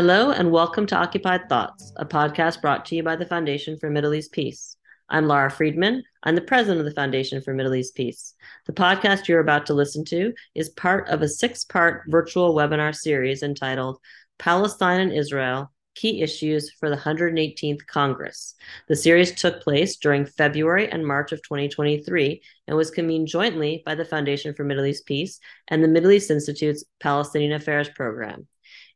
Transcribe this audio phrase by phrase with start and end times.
[0.00, 3.90] Hello, and welcome to Occupied Thoughts, a podcast brought to you by the Foundation for
[3.90, 4.76] Middle East Peace.
[5.08, 6.04] I'm Lara Friedman.
[6.22, 8.36] I'm the president of the Foundation for Middle East Peace.
[8.66, 12.94] The podcast you're about to listen to is part of a six part virtual webinar
[12.94, 13.98] series entitled
[14.38, 18.54] Palestine and Israel Key Issues for the 118th Congress.
[18.86, 23.96] The series took place during February and March of 2023 and was convened jointly by
[23.96, 28.46] the Foundation for Middle East Peace and the Middle East Institute's Palestinian Affairs Program.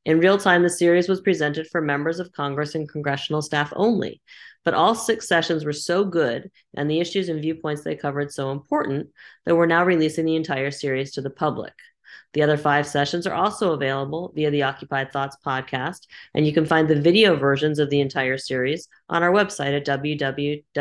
[0.05, 4.21] In real time, the series was presented for members of Congress and congressional staff only.
[4.65, 8.51] But all six sessions were so good and the issues and viewpoints they covered so
[8.51, 9.11] important
[9.45, 11.73] that we're now releasing the entire series to the public.
[12.33, 16.67] The other five sessions are also available via the Occupied Thoughts podcast, and you can
[16.67, 20.73] find the video versions of the entire series on our website at www.fmep.org,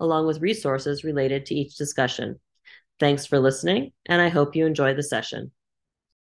[0.00, 2.40] along with resources related to each discussion.
[2.98, 5.52] Thanks for listening, and I hope you enjoy the session.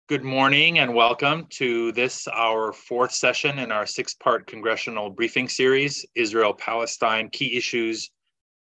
[0.07, 5.49] Good morning and welcome to this, our fourth session in our six part congressional briefing
[5.49, 8.09] series Israel Palestine Key Issues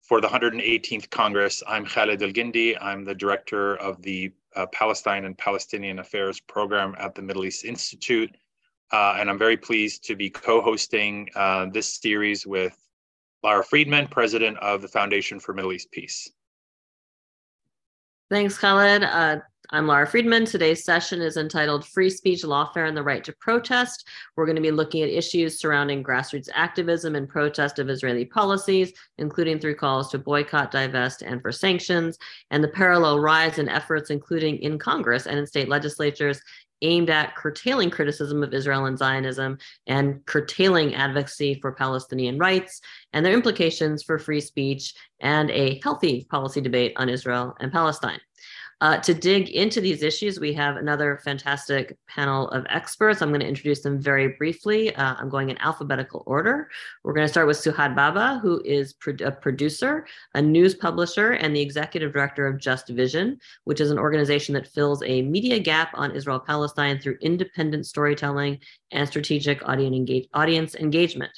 [0.01, 1.63] for the 118th Congress.
[1.65, 2.75] I'm Khaled Elgindy.
[2.81, 7.63] I'm the director of the uh, Palestine and Palestinian Affairs program at the Middle East
[7.63, 8.35] Institute.
[8.91, 12.77] Uh, and I'm very pleased to be co hosting uh, this series with
[13.43, 16.29] Lara Friedman, president of the Foundation for Middle East Peace.
[18.29, 19.03] Thanks, Khaled.
[19.03, 19.39] Uh,
[19.71, 20.45] I'm Lara Friedman.
[20.45, 24.07] Today's session is entitled Free Speech, Lawfare, and the Right to Protest.
[24.35, 28.93] We're going to be looking at issues surrounding grassroots activism and protest of Israeli policies,
[29.17, 32.19] including through calls to boycott, divest, and for sanctions,
[32.51, 36.39] and the parallel rise in efforts, including in Congress and in state legislatures,
[36.81, 42.81] aimed at curtailing criticism of Israel and Zionism and curtailing advocacy for Palestinian rights
[43.13, 48.19] and their implications for free speech and a healthy policy debate on Israel and Palestine.
[48.81, 53.21] Uh, to dig into these issues, we have another fantastic panel of experts.
[53.21, 54.95] I'm going to introduce them very briefly.
[54.95, 56.69] Uh, I'm going in alphabetical order.
[57.03, 61.31] We're going to start with Suhad Babaa, who is pro- a producer, a news publisher,
[61.31, 65.59] and the executive director of Just Vision, which is an organization that fills a media
[65.59, 68.59] gap on Israel Palestine through independent storytelling
[68.91, 71.31] and strategic audience engagement.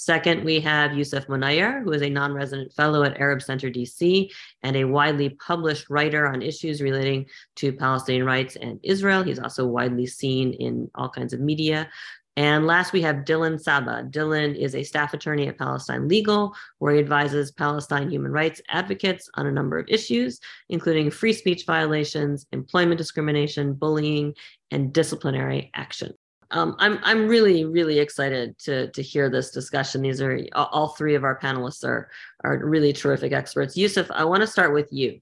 [0.00, 4.30] Second, we have Yousef Munayyer, who is a non resident fellow at Arab Center DC
[4.62, 7.26] and a widely published writer on issues relating
[7.56, 9.24] to Palestinian rights and Israel.
[9.24, 11.90] He's also widely seen in all kinds of media.
[12.36, 14.04] And last, we have Dylan Saba.
[14.08, 19.28] Dylan is a staff attorney at Palestine Legal, where he advises Palestine human rights advocates
[19.34, 20.38] on a number of issues,
[20.68, 24.34] including free speech violations, employment discrimination, bullying,
[24.70, 26.14] and disciplinary action
[26.50, 30.02] um, I'm I'm really really excited to to hear this discussion.
[30.02, 32.08] These are all three of our panelists are
[32.44, 33.76] are really terrific experts.
[33.76, 35.20] Yousef, I want to start with you,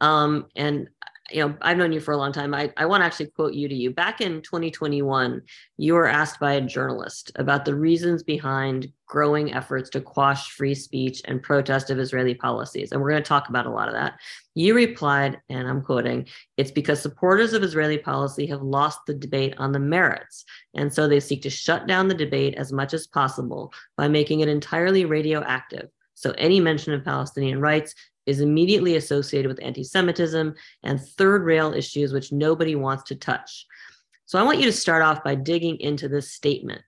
[0.00, 0.88] um, and
[1.30, 2.54] you know, I've known you for a long time.
[2.54, 3.90] I, I want to actually quote you to you.
[3.90, 5.40] Back in 2021,
[5.78, 10.74] you were asked by a journalist about the reasons behind growing efforts to quash free
[10.74, 12.92] speech and protest of Israeli policies.
[12.92, 14.14] And we're going to talk about a lot of that.
[14.54, 16.26] You replied, and I'm quoting,
[16.58, 20.44] it's because supporters of Israeli policy have lost the debate on the merits.
[20.74, 24.40] And so they seek to shut down the debate as much as possible by making
[24.40, 25.88] it entirely radioactive.
[26.14, 27.94] So any mention of Palestinian rights
[28.26, 33.66] is immediately associated with anti Semitism and third rail issues which nobody wants to touch.
[34.26, 36.82] So I want you to start off by digging into this statement.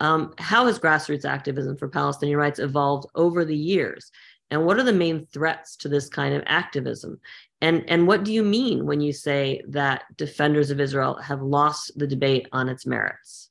[0.00, 4.10] Um, how has grassroots activism for Palestinian rights evolved over the years?
[4.50, 7.20] And what are the main threats to this kind of activism?
[7.60, 11.96] And, and what do you mean when you say that defenders of Israel have lost
[11.96, 13.50] the debate on its merits?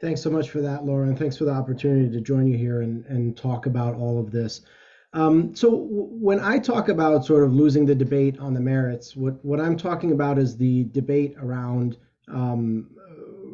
[0.00, 2.82] Thanks so much for that, Laura, and thanks for the opportunity to join you here
[2.82, 4.60] and, and talk about all of this.
[5.12, 9.16] Um, so w- when I talk about sort of losing the debate on the merits,
[9.16, 11.96] what, what I'm talking about is the debate around
[12.28, 12.90] um,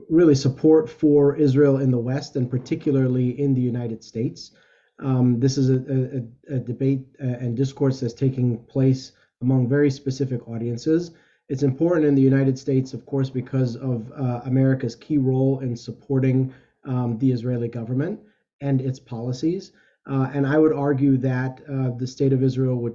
[0.08, 4.52] really support for Israel in the West and particularly in the United States.
[4.98, 9.12] Um, this is a, a, a debate uh, and discourse that's taking place
[9.42, 11.12] among very specific audiences.
[11.48, 15.76] It's important in the United States, of course, because of uh, America's key role in
[15.76, 16.54] supporting
[16.84, 18.20] um, the Israeli government
[18.60, 19.72] and its policies.
[20.10, 22.94] Uh, and I would argue that uh, the state of Israel would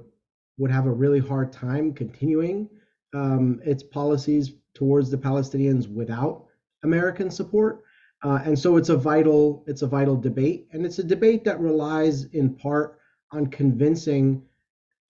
[0.58, 2.68] would have a really hard time continuing
[3.14, 6.44] um, its policies towards the Palestinians without
[6.82, 7.82] American support.
[8.22, 11.58] Uh, and so it's a vital it's a vital debate, and it's a debate that
[11.58, 12.98] relies in part
[13.32, 14.42] on convincing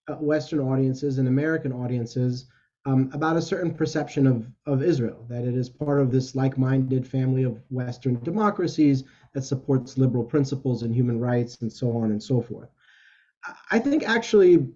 [0.09, 2.47] uh, Western audiences and American audiences
[2.87, 7.07] um, about a certain perception of of Israel, that it is part of this like-minded
[7.07, 9.05] family of Western democracies
[9.35, 12.69] that supports liberal principles and human rights and so on and so forth.
[13.71, 14.69] I think actually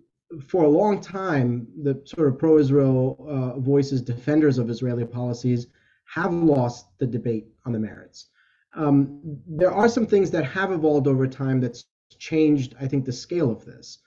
[0.47, 5.67] for a long time, the sort of pro-Israel uh, voices, defenders of Israeli policies,
[6.06, 8.29] have lost the debate on the merits.
[8.75, 11.85] Um, there are some things that have evolved over time that's
[12.19, 13.99] changed, I think, the scale of this.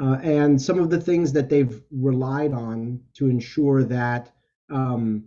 [0.00, 4.30] Uh, and some of the things that they've relied on to ensure that
[4.70, 5.24] um,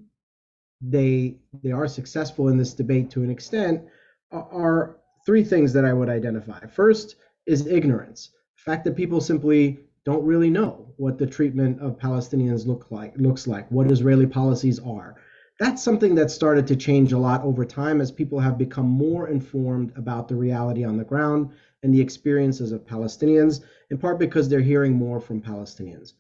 [0.82, 3.84] they they are successful in this debate to an extent
[4.32, 6.66] are, three things that I would identify.
[6.66, 12.00] First is ignorance, the fact that people simply don't really know what the treatment of
[12.00, 15.16] Palestinians look like looks like, what Israeli policies are.
[15.60, 19.28] That's something that started to change a lot over time as people have become more
[19.28, 21.52] informed about the reality on the ground
[21.84, 26.14] and the experiences of Palestinians, in part because they're hearing more from Palestinians.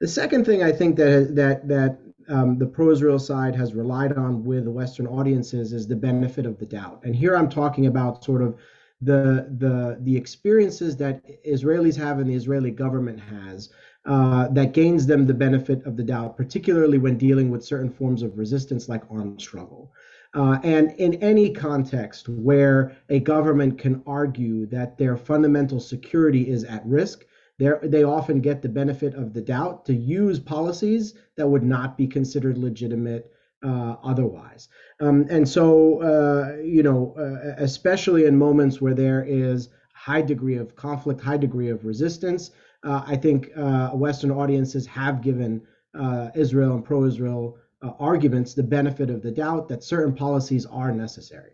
[0.00, 1.98] The second thing I think that that that
[2.28, 6.66] um, the pro-Israel side has relied on with Western audiences is the benefit of the
[6.66, 7.00] doubt.
[7.04, 8.56] And here I'm talking about sort of
[9.00, 13.70] the the the experiences that Israelis have and the Israeli government has
[14.04, 18.22] uh, that gains them the benefit of the doubt, particularly when dealing with certain forms
[18.22, 19.92] of resistance like armed struggle.
[20.34, 26.64] Uh, and in any context where a government can argue that their fundamental security is
[26.64, 27.24] at risk,
[27.58, 32.06] they often get the benefit of the doubt to use policies that would not be
[32.06, 33.32] considered legitimate
[33.62, 34.68] uh, otherwise.
[35.00, 40.56] Um, and so, uh, you know, uh, especially in moments where there is high degree
[40.56, 42.52] of conflict, high degree of resistance,
[42.84, 45.62] uh, I think uh, Western audiences have given
[45.98, 47.58] uh, Israel and pro-Israel
[48.00, 51.52] arguments the benefit of the doubt that certain policies are necessary.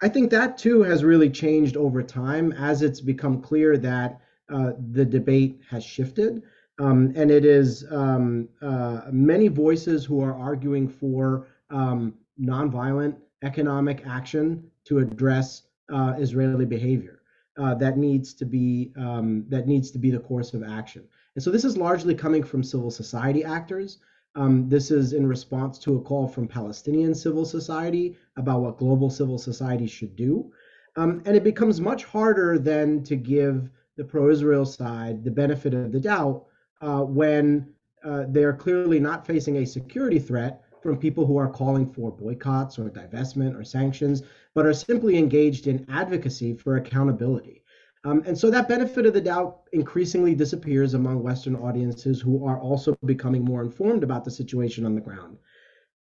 [0.00, 5.04] I think that too has really changed over time as it's become clear that the
[5.04, 6.42] debate has shifted.
[6.80, 14.06] Um, and it is um, uh, many voices who are arguing for um, nonviolent economic
[14.06, 15.62] action to address
[15.92, 17.22] uh, Israeli behavior
[17.58, 21.04] uh, that needs to be um, that needs to be the course of action.
[21.34, 23.98] And so this is largely coming from civil society actors.
[24.34, 29.10] Um, this is in response to a call from Palestinian civil society about what global
[29.10, 30.52] civil society should do.
[30.96, 35.92] Um, and it becomes much harder then to give the pro-Israel side the benefit of
[35.92, 36.46] the doubt
[36.80, 37.74] uh, when
[38.04, 42.12] uh, they are clearly not facing a security threat from people who are calling for
[42.12, 44.22] boycotts or divestment or sanctions,
[44.54, 47.64] but are simply engaged in advocacy for accountability.
[48.04, 52.60] Um, and so that benefit of the doubt increasingly disappears among Western audiences who are
[52.60, 55.38] also becoming more informed about the situation on the ground.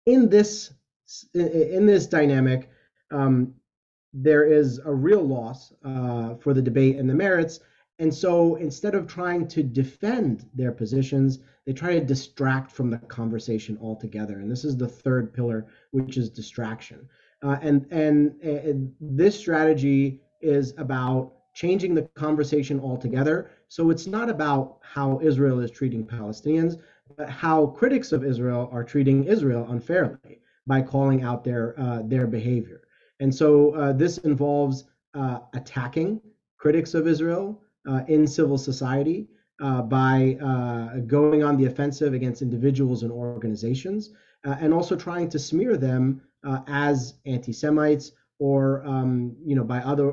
[0.06, 0.72] In this
[1.34, 2.68] in this dynamic,
[3.12, 3.54] um,
[4.12, 7.60] there is a real loss uh, for the debate and the merits
[7.98, 12.98] and so instead of trying to defend their positions, they try to distract from the
[12.98, 14.38] conversation altogether.
[14.38, 17.08] And this is the third pillar, which is distraction.
[17.42, 23.50] Uh, and, and, and this strategy is about changing the conversation altogether.
[23.68, 26.80] So it's not about how Israel is treating Palestinians,
[27.16, 32.26] but how critics of Israel are treating Israel unfairly by calling out their uh, their
[32.26, 32.82] behavior.
[33.20, 34.84] And so uh, this involves
[35.14, 36.20] uh, attacking
[36.58, 37.65] critics of Israel, uh,
[38.08, 39.28] in civil society
[39.60, 44.10] uh, by uh, going on the offensive against individuals and organizations,
[44.44, 46.20] and also trying to smear them
[46.68, 50.08] as anti-Semites or um, you know by other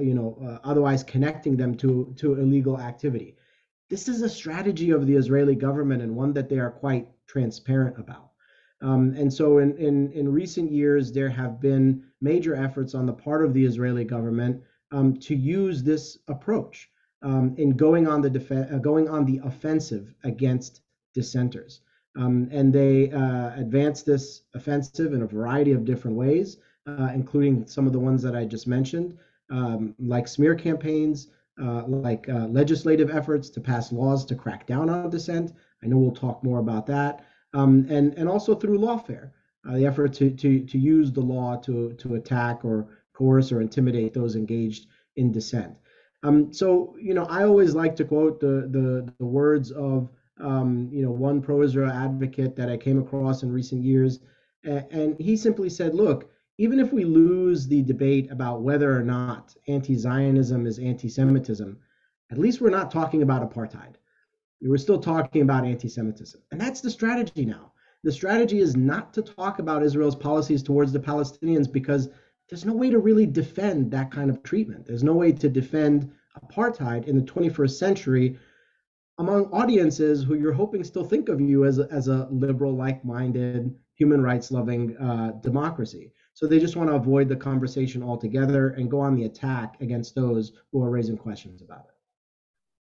[0.00, 3.36] you know otherwise connecting them to to illegal activity.
[3.90, 7.98] This is a strategy of the Israeli government and one that they are quite transparent
[7.98, 8.30] about.
[8.80, 13.12] Um, and so in, in, in recent years, there have been major efforts on the
[13.12, 16.90] part of the Israeli government um, to use this approach
[17.24, 20.82] um, in going on the def- uh, going on the offensive against
[21.14, 21.80] dissenters.
[22.16, 27.66] Um, and they uh, advanced this offensive in a variety of different ways, uh, including
[27.66, 29.18] some of the ones that I just mentioned,
[29.50, 31.28] um, like smear campaigns,
[31.60, 35.52] uh, like uh, legislative efforts to pass laws to crack down on dissent.
[35.82, 39.30] I know we'll talk more about that, um, and and also through lawfare,
[39.68, 43.60] uh, the effort to to to use the law to to attack or coerce or
[43.60, 45.76] intimidate those engaged in dissent.
[46.24, 50.08] Um, so you know, I always like to quote the the, the words of
[50.40, 54.20] um, you know one pro-Israel advocate that I came across in recent years,
[54.64, 59.54] and he simply said, "Look, even if we lose the debate about whether or not
[59.68, 61.78] anti-Zionism is anti-Semitism,
[62.30, 63.96] at least we're not talking about apartheid.
[64.62, 69.22] We're still talking about anti-Semitism, and that's the strategy now." The strategy is not to
[69.22, 72.10] talk about Israel's policies towards the Palestinians because
[72.48, 74.86] there's no way to really defend that kind of treatment.
[74.86, 78.38] There's no way to defend apartheid in the 21st century
[79.18, 83.74] among audiences who you're hoping still think of you as a, as a liberal, like-minded,
[83.94, 86.12] human rights-loving uh, democracy.
[86.34, 90.16] So they just want to avoid the conversation altogether and go on the attack against
[90.16, 91.94] those who are raising questions about it.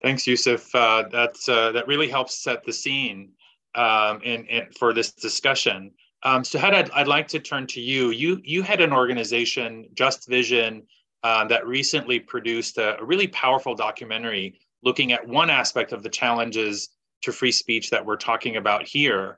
[0.02, 0.68] Thanks, Yousef.
[0.74, 3.32] Uh, that's uh, that really helps set the scene
[3.76, 5.92] um, in, in, for this discussion.
[6.26, 8.10] Um, so, Had, I'd, I'd like to turn to you.
[8.10, 10.84] You you had an organization, Just Vision,
[11.24, 16.10] uh, that recently produced a, a really powerful documentary looking at one aspect of the
[16.10, 16.90] challenges
[17.22, 19.38] to free speech that we're talking about here,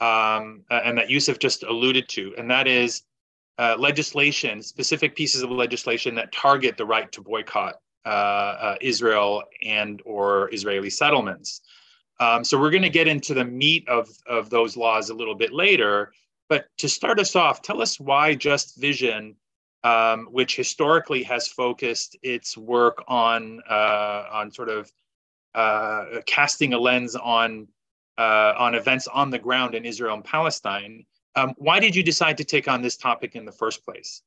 [0.00, 3.02] um, and that Yousef just alluded to, and that is
[3.58, 7.76] uh, legislation, specific pieces of legislation that target the right to boycott
[8.06, 11.60] uh, uh, Israel and or Israeli settlements.
[12.20, 15.34] Um, so we're going to get into the meat of, of those laws a little
[15.34, 16.12] bit later.
[16.48, 19.36] But to start us off, tell us why Just Vision,
[19.82, 24.92] um, which historically has focused its work on uh, on sort of
[25.54, 27.68] uh, casting a lens on
[28.18, 31.04] uh, on events on the ground in Israel and Palestine.
[31.36, 34.22] Um, why did you decide to take on this topic in the first place?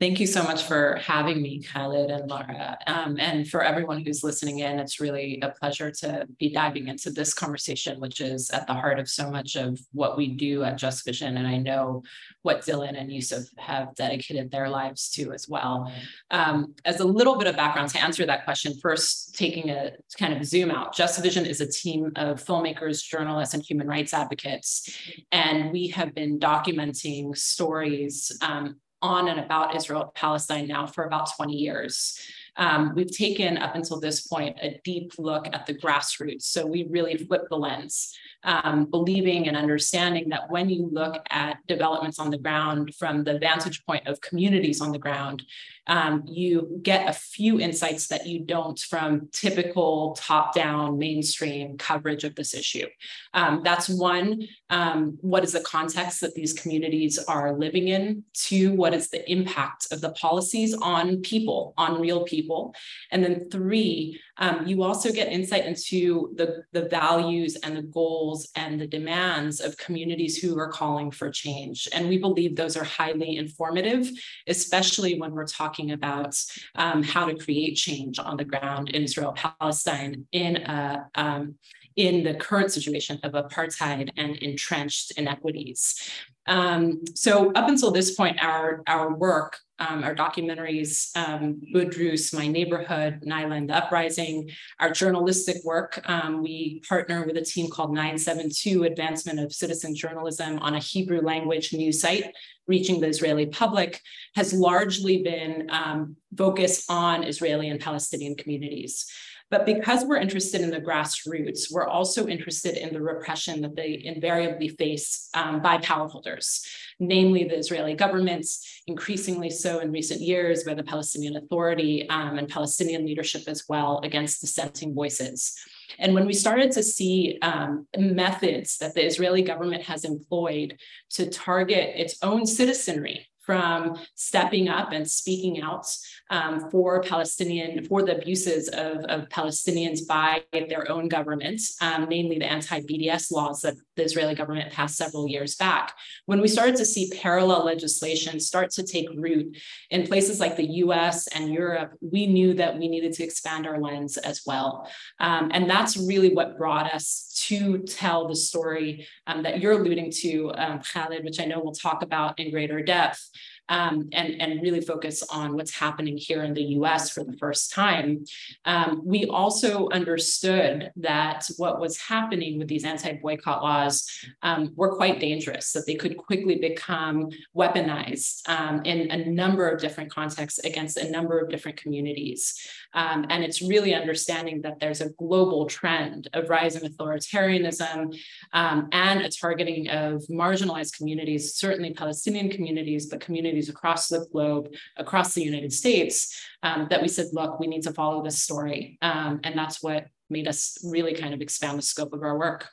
[0.00, 2.78] Thank you so much for having me, Khaled and Laura.
[2.86, 7.10] Um, and for everyone who's listening in, it's really a pleasure to be diving into
[7.10, 10.78] this conversation, which is at the heart of so much of what we do at
[10.78, 11.36] Just Vision.
[11.36, 12.02] And I know
[12.40, 15.92] what Dylan and Yousef have dedicated their lives to as well.
[16.30, 20.32] Um, as a little bit of background to answer that question, first taking a kind
[20.32, 24.98] of zoom out, Just Vision is a team of filmmakers, journalists, and human rights advocates.
[25.30, 31.34] And we have been documenting stories um, on and about Israel Palestine now for about
[31.36, 32.18] 20 years.
[32.56, 36.42] Um, we've taken up until this point a deep look at the grassroots.
[36.42, 41.58] So we really flip the lens um, believing and understanding that when you look at
[41.66, 45.42] developments on the ground from the vantage point of communities on the ground,
[45.86, 52.22] um, you get a few insights that you don't from typical top down mainstream coverage
[52.22, 52.86] of this issue.
[53.34, 58.24] Um, that's one, um, what is the context that these communities are living in?
[58.34, 62.74] Two, what is the impact of the policies on people, on real people?
[63.10, 68.48] And then three, um, you also get insight into the, the values and the goals
[68.56, 71.86] and the demands of communities who are calling for change.
[71.92, 74.10] And we believe those are highly informative,
[74.46, 76.34] especially when we're talking about
[76.74, 81.56] um, how to create change on the ground in Israel Palestine in a um,
[81.96, 86.10] in the current situation of apartheid and entrenched inequities.
[86.46, 92.46] Um, so up until this point, our, our work um, our documentaries, um, Budrus, My
[92.46, 96.00] Neighborhood, Naila and the Uprising, our journalistic work.
[96.04, 101.22] Um, we partner with a team called 972 Advancement of Citizen Journalism on a Hebrew
[101.22, 102.34] language news site,
[102.66, 104.00] reaching the Israeli public,
[104.36, 109.10] has largely been um, focused on Israeli and Palestinian communities.
[109.50, 114.00] But because we're interested in the grassroots, we're also interested in the repression that they
[114.04, 116.64] invariably face um, by power holders,
[117.00, 122.48] namely the Israeli governments, increasingly so in recent years by the Palestinian Authority um, and
[122.48, 125.56] Palestinian leadership as well against dissenting voices.
[125.98, 130.78] And when we started to see um, methods that the Israeli government has employed
[131.10, 135.84] to target its own citizenry from stepping up and speaking out
[136.30, 142.38] um, for Palestinian, for the abuses of, of Palestinians by their own government, um, namely
[142.38, 145.94] the anti-BDS laws that the Israeli government passed several years back.
[146.26, 149.56] When we started to see parallel legislation start to take root
[149.90, 153.80] in places like the US and Europe, we knew that we needed to expand our
[153.80, 154.88] lens as well.
[155.18, 160.12] Um, and that's really what brought us to tell the story um, that you're alluding
[160.12, 163.28] to, um, Khaled, which I know we'll talk about in greater depth
[163.70, 167.72] um, and, and really focus on what's happening here in the US for the first
[167.72, 168.24] time,
[168.64, 174.06] um, we also understood that what was happening with these anti boycott laws
[174.42, 179.80] um, were quite dangerous, that they could quickly become weaponized um, in a number of
[179.80, 182.54] different contexts against a number of different communities.
[182.92, 188.18] Um, and it's really understanding that there's a global trend of rising authoritarianism
[188.52, 194.68] um, and a targeting of marginalized communities, certainly Palestinian communities, but communities across the globe,
[194.96, 198.98] across the United States, um, that we said, look, we need to follow this story.
[199.02, 202.68] Um, and that's what made us really kind of expand the scope of our work.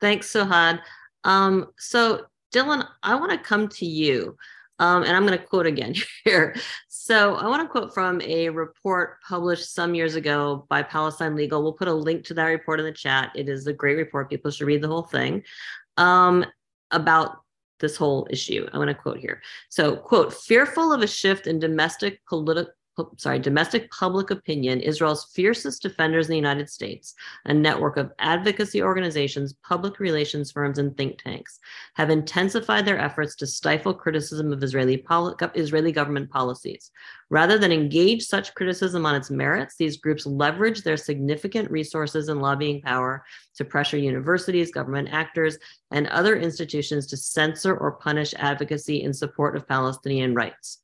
[0.00, 0.80] Thanks, Suhad.
[1.24, 4.36] Um, so, Dylan, I want to come to you.
[4.80, 5.94] Um, and I'm going to quote again
[6.24, 6.56] here.
[6.88, 11.62] So I want to quote from a report published some years ago by Palestine Legal.
[11.62, 13.30] We'll put a link to that report in the chat.
[13.34, 14.30] It is a great report.
[14.30, 15.42] People should read the whole thing
[15.98, 16.46] um,
[16.90, 17.42] about
[17.80, 18.66] this whole issue.
[18.72, 19.42] I want to quote here.
[19.68, 22.68] So, quote, fearful of a shift in domestic politi-
[23.16, 27.14] sorry, domestic public opinion, Israel's fiercest defenders in the United States,
[27.44, 31.58] a network of advocacy organizations, public relations firms, and think tanks,
[31.94, 36.90] have intensified their efforts to stifle criticism of Israeli, poli- Israeli government policies.
[37.30, 42.42] Rather than engage such criticism on its merits, these groups leverage their significant resources and
[42.42, 45.56] lobbying power to pressure universities, government actors,
[45.90, 50.78] and other institutions to censor or punish advocacy in support of Palestinian rights.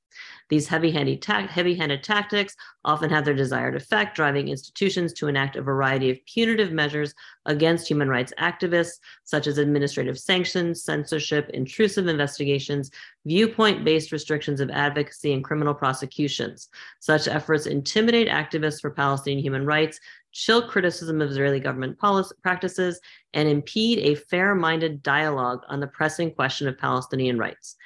[0.49, 2.55] These heavy-handed, ta- heavy-handed tactics
[2.85, 7.15] often have their desired effect, driving institutions to enact a variety of punitive measures
[7.47, 12.91] against human rights activists, such as administrative sanctions, censorship, intrusive investigations,
[13.25, 16.69] viewpoint-based restrictions of advocacy, and criminal prosecutions.
[17.01, 19.99] Such efforts intimidate activists for Palestinian human rights,
[20.33, 23.01] chill criticism of Israeli government policy, practices,
[23.33, 27.77] and impede a fair minded dialogue on the pressing question of Palestinian rights.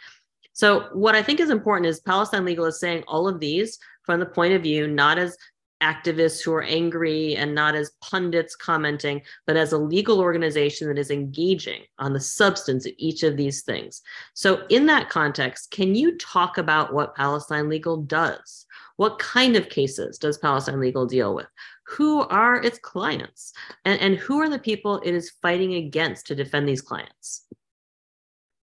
[0.52, 4.20] So, what I think is important is Palestine Legal is saying all of these from
[4.20, 5.36] the point of view not as
[5.82, 10.98] activists who are angry and not as pundits commenting, but as a legal organization that
[10.98, 14.02] is engaging on the substance of each of these things.
[14.34, 18.66] So, in that context, can you talk about what Palestine Legal does?
[18.96, 21.46] What kind of cases does Palestine Legal deal with?
[21.84, 23.52] Who are its clients?
[23.84, 27.46] And, and who are the people it is fighting against to defend these clients?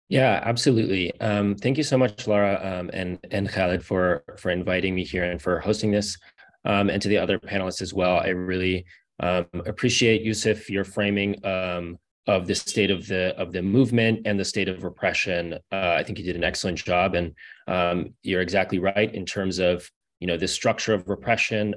[0.09, 1.19] Yeah, absolutely.
[1.21, 5.25] Um, thank you so much, Laura um, and and Khaled for for inviting me here
[5.25, 6.19] and for hosting this,
[6.65, 8.19] um, and to the other panelists as well.
[8.19, 8.85] I really
[9.21, 14.39] um, appreciate Yousef your framing um, of the state of the of the movement and
[14.39, 15.55] the state of repression.
[15.73, 17.33] Uh, I think you did an excellent job, and
[17.67, 21.75] um, you're exactly right in terms of you know the structure of repression,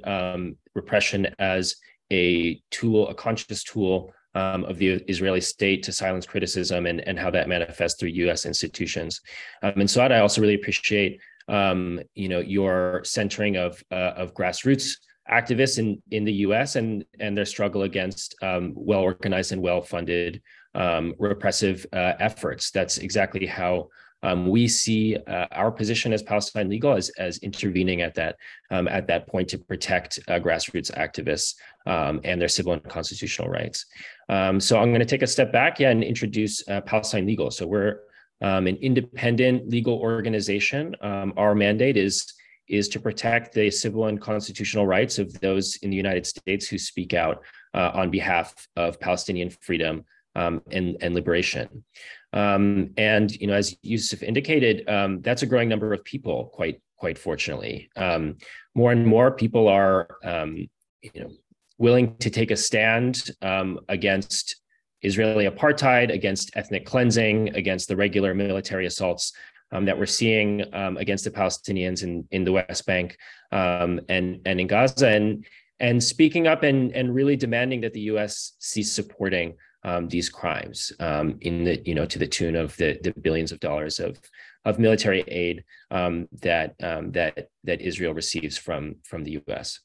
[0.76, 1.78] repression as
[2.12, 7.18] a tool, a conscious tool um, of the Israeli state to silence criticism and, and
[7.18, 8.46] how that manifests through U.S.
[8.46, 9.22] institutions.
[9.64, 14.34] Um, and so I also really appreciate um, you know your centering of uh, of
[14.34, 14.98] grassroots
[15.32, 16.76] activists in in the U.S.
[16.76, 20.42] and and their struggle against um, well organized and well funded
[20.76, 22.70] um, repressive uh, efforts.
[22.70, 23.88] That's exactly how
[24.24, 28.38] um, we see uh, our position as Palestine Legal as, as intervening at that
[28.72, 33.50] um, at that point to protect uh, grassroots activists um, and their civil and constitutional
[33.50, 33.86] rights.
[34.30, 37.52] Um, so I'm going to take a step back yeah, and introduce uh, Palestine Legal.
[37.52, 38.00] So we're
[38.42, 40.96] um, an independent legal organization.
[41.02, 42.34] Um, our mandate is
[42.68, 46.78] is to protect the civil and constitutional rights of those in the United States who
[46.78, 50.04] speak out uh, on behalf of Palestinian freedom
[50.36, 51.84] and, and liberation.
[52.34, 56.52] Um, and you know, as Yousef indicated, um, that's a growing number of people.
[56.54, 58.38] Quite quite fortunately, um,
[58.76, 60.68] more and more people are um,
[61.02, 61.32] you know
[61.78, 64.58] willing to take a stand um, against
[65.02, 69.32] Israeli apartheid, against ethnic cleansing, against the regular military assaults
[69.72, 73.18] um, that we're seeing against the Palestinians in in the West Bank
[73.52, 75.46] and and in Gaza, and
[75.80, 78.54] and speaking up and and really demanding that the U.S.
[78.60, 79.56] cease supporting
[79.88, 83.52] um, these crimes um, in the you know to the tune of the, the billions
[83.54, 84.20] of dollars of
[84.66, 89.80] of military aid um, that um, that that Israel receives from from the U.S.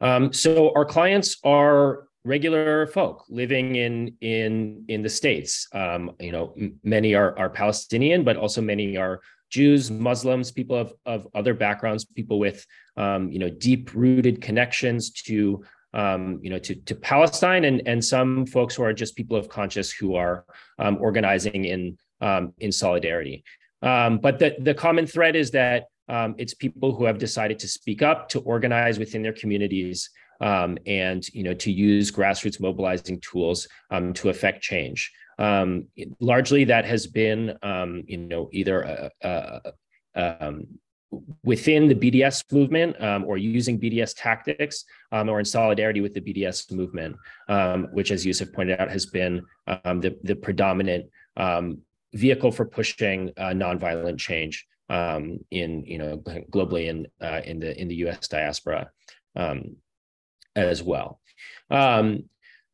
[0.00, 5.66] Um, so our clients are regular folk living in in in the states.
[5.72, 9.20] Um, you know, many are are Palestinian, but also many are
[9.50, 12.64] Jews, Muslims, people of of other backgrounds, people with
[12.96, 15.64] you know deep rooted connections to
[15.96, 19.48] um, you know, to, to Palestine and, and some folks who are just people of
[19.48, 20.44] conscience who are
[20.78, 23.42] um, organizing in, um, in solidarity.
[23.80, 27.68] Um, but the, the common thread is that um, it's people who have decided to
[27.68, 33.18] speak up, to organize within their communities, um, and you know, to use grassroots mobilizing
[33.20, 33.66] tools
[34.12, 35.10] to affect change.
[36.20, 37.56] largely, that has been,
[38.06, 39.72] you know, either a, a,
[40.14, 40.52] a
[41.44, 46.20] within the BDS movement um, or using BDS tactics um, or in solidarity with the
[46.20, 47.16] BDS movement,
[47.48, 49.42] um, which, as Yousef pointed out, has been
[49.84, 51.78] um, the, the predominant um,
[52.14, 56.18] vehicle for pushing uh, nonviolent change um, in you know
[56.50, 58.28] globally in uh, in the in the U.S.
[58.28, 58.90] diaspora
[60.54, 61.20] as well.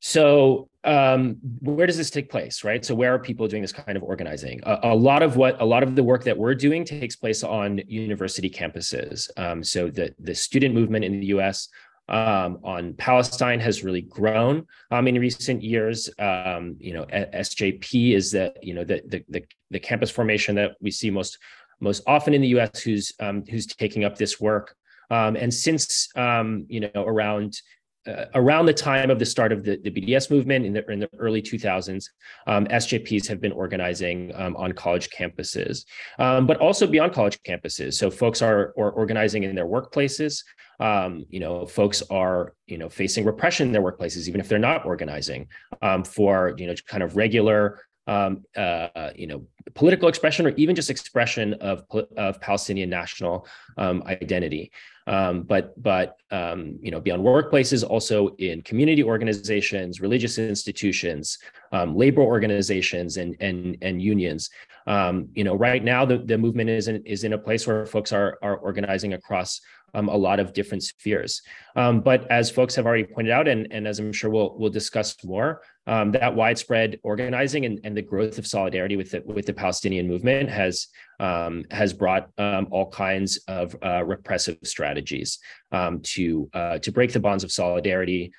[0.05, 2.84] So um, where does this take place, right?
[2.84, 4.60] So where are people doing this kind of organizing?
[4.64, 7.44] A, a, lot of what a lot of the work that we're doing takes place
[7.44, 9.30] on university campuses.
[9.36, 11.68] Um, so the the student movement in the U.S.
[12.08, 16.10] Um, on Palestine has really grown um, in recent years.
[16.18, 20.72] Um, you know, SJP is the you know the, the, the the campus formation that
[20.80, 21.38] we see most
[21.78, 22.80] most often in the U.S.
[22.80, 24.74] who's um, who's taking up this work.
[25.10, 27.62] and since you know around
[28.06, 30.98] uh, around the time of the start of the, the BDS movement in the, in
[30.98, 32.04] the early 2000s,
[32.46, 35.84] um, SJPs have been organizing um, on college campuses,
[36.18, 37.94] um, but also beyond college campuses.
[37.94, 40.42] So folks are, are organizing in their workplaces.
[40.80, 44.58] Um, you know, folks are you know facing repression in their workplaces, even if they're
[44.58, 45.46] not organizing
[45.80, 50.74] um, for you know kind of regular um, uh, you know, political expression or even
[50.74, 51.84] just expression of,
[52.16, 53.46] of Palestinian national
[53.78, 54.72] um, identity.
[55.06, 61.38] Um, but but um, you know, beyond workplaces, also in community organizations, religious institutions,
[61.72, 64.50] um, labor organizations, and and and unions.
[64.86, 67.84] Um, you know, right now the, the movement is in, is in a place where
[67.86, 69.60] folks are are organizing across
[69.94, 71.42] um, a lot of different spheres.
[71.76, 74.70] Um, but as folks have already pointed out, and, and as I'm sure we'll, we'll
[74.70, 79.46] discuss more, um, that widespread organizing and, and the growth of solidarity with the, with
[79.46, 85.38] the Palestinian movement has, um, has brought um, all kinds of uh, repressive strategies
[85.72, 88.33] um, to, uh, to break the bonds of solidarity,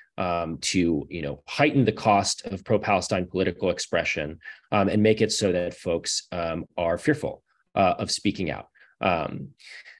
[0.61, 4.39] to you know, heighten the cost of pro-Palestine political expression,
[4.71, 7.43] and make it so that folks are fearful
[7.75, 8.67] uh, of speaking out.
[9.01, 9.49] Um,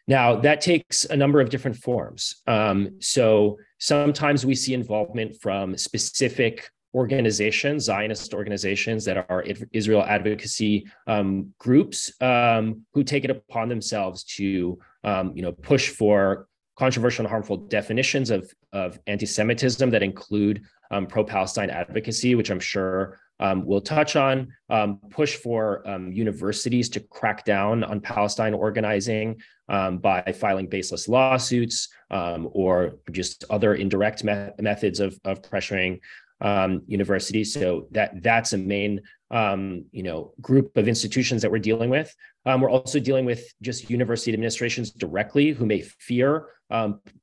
[0.08, 2.42] now, that takes a number of different forms.
[2.46, 10.86] Um, so sometimes we see involvement from specific organizations, Zionist organizations that are Israel advocacy
[11.08, 17.24] um, groups um, who take it upon themselves to, um, you know, push for controversial
[17.24, 23.66] and harmful definitions of, of anti-Semitism that include um, pro-Palestine advocacy, which I'm sure um,
[23.66, 29.98] we'll touch on, um, push for um, universities to crack down on Palestine organizing um,
[29.98, 36.00] by filing baseless lawsuits um, or just other indirect me- methods of, of pressuring
[36.42, 37.54] um, universities.
[37.54, 42.14] So that that's a main you know group of institutions that we're dealing with.
[42.46, 46.48] we're also dealing with just university administrations directly who may fear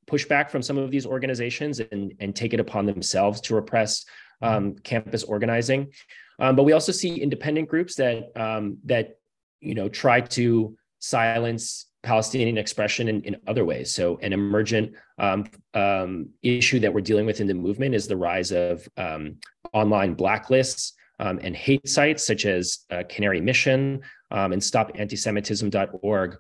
[0.07, 4.05] pushback from some of these organizations and, and take it upon themselves to repress
[4.43, 5.93] um, campus organizing.
[6.39, 9.19] Um, but we also see independent groups that um, that
[9.61, 13.93] you know try to silence Palestinian expression in, in other ways.
[13.93, 18.17] So an emergent um, um, issue that we're dealing with in the movement is the
[18.17, 19.37] rise of um,
[19.73, 26.39] online blacklists and hate sites such as uh, Canary Mission and StopAntisemitism.org,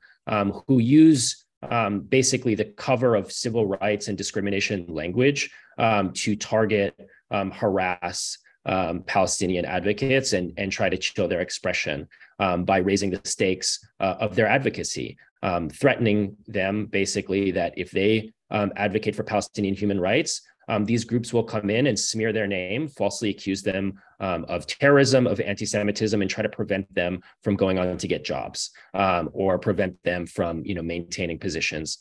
[0.67, 6.99] who use um, basically the cover of civil rights and discrimination language um, to target
[7.31, 12.07] um, harass um, Palestinian advocates and, and try to chill their expression
[12.39, 17.91] um, by raising the stakes uh, of their advocacy, um, threatening them basically that if
[17.91, 22.33] they um, advocate for Palestinian human rights, um, these groups will come in and smear
[22.33, 27.21] their name, falsely accuse them um, of terrorism, of anti-Semitism, and try to prevent them
[27.43, 31.99] from going on to get jobs um, or prevent them from, you know, maintaining positions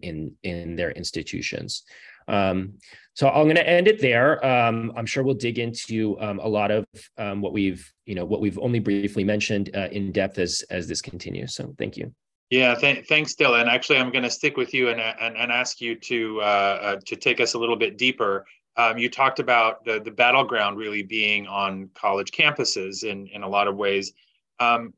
[0.00, 1.82] in in their institutions.
[2.28, 2.74] Um,
[3.14, 4.44] so I'm going to end it there.
[4.44, 6.86] Um, I'm sure we'll dig into um, a lot of
[7.18, 10.88] um, what we've, you know, what we've only briefly mentioned uh, in depth as as
[10.88, 11.54] this continues.
[11.54, 12.12] So thank you.
[12.50, 13.66] Yeah, th- thanks, Dylan.
[13.66, 16.96] Actually, I'm going to stick with you and, and, and ask you to uh, uh,
[17.06, 18.46] to take us a little bit deeper.
[18.76, 23.48] Um, you talked about the, the battleground really being on college campuses in, in a
[23.48, 24.12] lot of ways.
[24.60, 24.92] Um,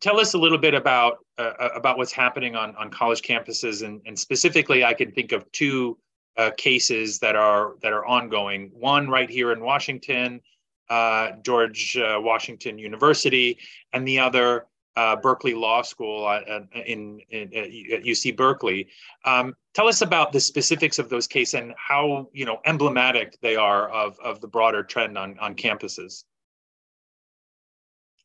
[0.00, 4.02] tell us a little bit about uh, about what's happening on, on college campuses, and,
[4.04, 5.96] and specifically, I can think of two
[6.36, 8.70] uh, cases that are that are ongoing.
[8.74, 10.40] One right here in Washington,
[10.90, 13.58] uh, George uh, Washington University,
[13.94, 18.88] and the other uh, Berkeley Law School uh, uh, in, in, at UC Berkeley.
[19.24, 23.56] Um, tell us about the specifics of those cases and how you know emblematic they
[23.56, 26.24] are of of the broader trend on on campuses.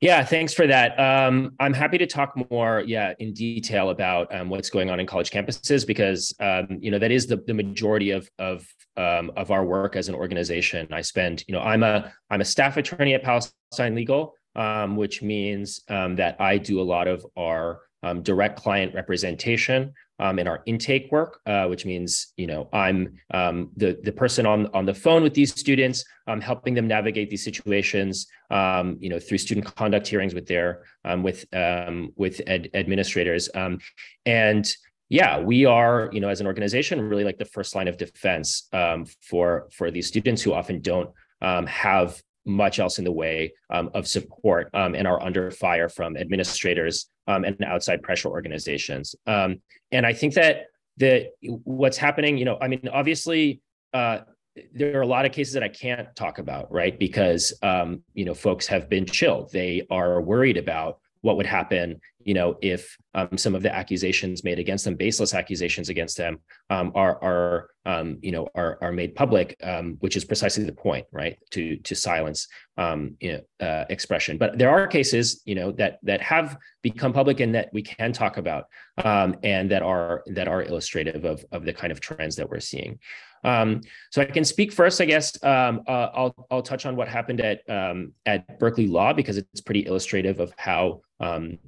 [0.01, 0.99] Yeah, thanks for that.
[0.99, 5.07] Um, I'm happy to talk more, yeah, in detail about um, what's going on in
[5.07, 9.51] college campuses because um, you know that is the, the majority of of um, of
[9.51, 10.87] our work as an organization.
[10.91, 15.21] I spend, you know, I'm a I'm a staff attorney at Palestine Legal, um, which
[15.21, 17.81] means um, that I do a lot of our
[18.21, 23.71] direct client representation um, in our intake work, uh, which means you know I'm um,
[23.75, 27.43] the the person on on the phone with these students, um, helping them navigate these
[27.43, 32.69] situations, um, you know, through student conduct hearings with their um, with um, with ed-
[32.73, 33.49] administrators,
[34.25, 34.71] and
[35.09, 38.69] yeah, we are you know as an organization really like the first line of defense
[39.21, 41.09] for for these students who often don't
[41.41, 46.15] have much else in the way um, of support um, and are under fire from
[46.15, 49.15] administrators um, and outside pressure organizations.
[49.25, 53.61] Um, and I think that that what's happening, you know, I mean, obviously,
[53.93, 54.19] uh,
[54.73, 56.97] there are a lot of cases that I can't talk about, right?
[56.97, 59.51] Because um, you know, folks have been chilled.
[59.51, 64.43] They are worried about what would happen you know, if um, some of the accusations
[64.43, 66.39] made against them, baseless accusations against them,
[66.71, 70.73] um, are are um, you know are are made public, um, which is precisely the
[70.73, 71.37] point, right?
[71.51, 74.39] To to silence um, you know, uh, expression.
[74.39, 78.11] But there are cases, you know, that that have become public and that we can
[78.11, 78.65] talk about,
[79.03, 82.59] um, and that are that are illustrative of of the kind of trends that we're
[82.59, 82.99] seeing.
[83.45, 85.41] Um, so I can speak first, I guess.
[85.43, 89.61] Um, uh, I'll I'll touch on what happened at um, at Berkeley Law because it's
[89.61, 91.59] pretty illustrative of how um,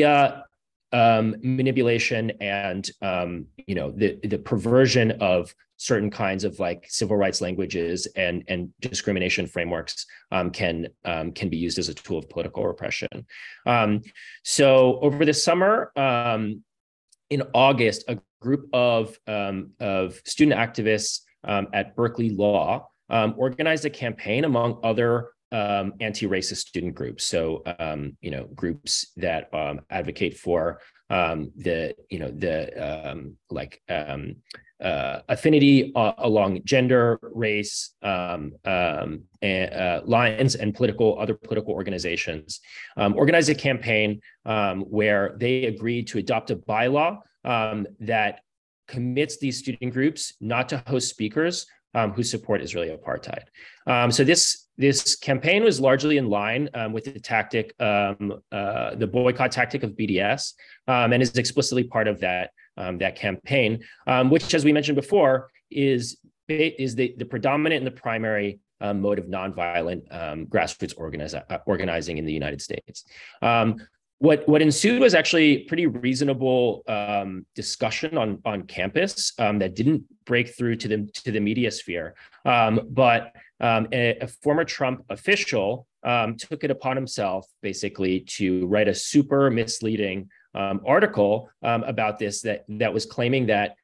[0.00, 0.44] media
[0.92, 7.16] um, manipulation and um, you know the the perversion of certain kinds of like civil
[7.16, 12.18] rights languages and and discrimination frameworks um, can um, can be used as a tool
[12.18, 13.08] of political repression.
[13.66, 14.00] Um,
[14.42, 16.64] so over the summer, um,
[17.30, 21.20] in August, a group of of student activists
[21.72, 27.24] at Berkeley Law organized a campaign among other um, anti-racist student groups.
[27.24, 33.36] So, um, you know, groups that um, advocate for um, the, you know, the um,
[33.50, 34.36] like um,
[34.80, 42.60] uh, affinity uh, along gender, race, and, uh, lines, and political other political organizations.
[42.96, 44.20] organized a campaign
[44.88, 47.18] where they agreed to adopt a bylaw
[48.00, 48.40] that
[48.88, 53.44] commits these student groups not to host speakers um, who support Israeli apartheid.
[53.86, 58.94] Um, so this this campaign was largely in line um, with the tactic, um, uh,
[58.94, 60.54] the boycott tactic of BDS,
[60.88, 63.84] um, and is explicitly part of that um, that campaign,
[64.30, 66.16] which, as we mentioned before, is
[66.48, 70.02] is the, the predominant and the primary mode of nonviolent
[70.48, 73.04] grassroots organize, uh, organizing in the United States
[74.20, 80.04] what what ensued was actually pretty reasonable um, discussion on on campus um, that didn't
[80.26, 82.14] break through to the to the media sphere.
[82.44, 88.66] Um, but um, a, a, former Trump official um, took it upon himself basically to
[88.66, 93.74] write a super misleading um, article about this that that was claiming that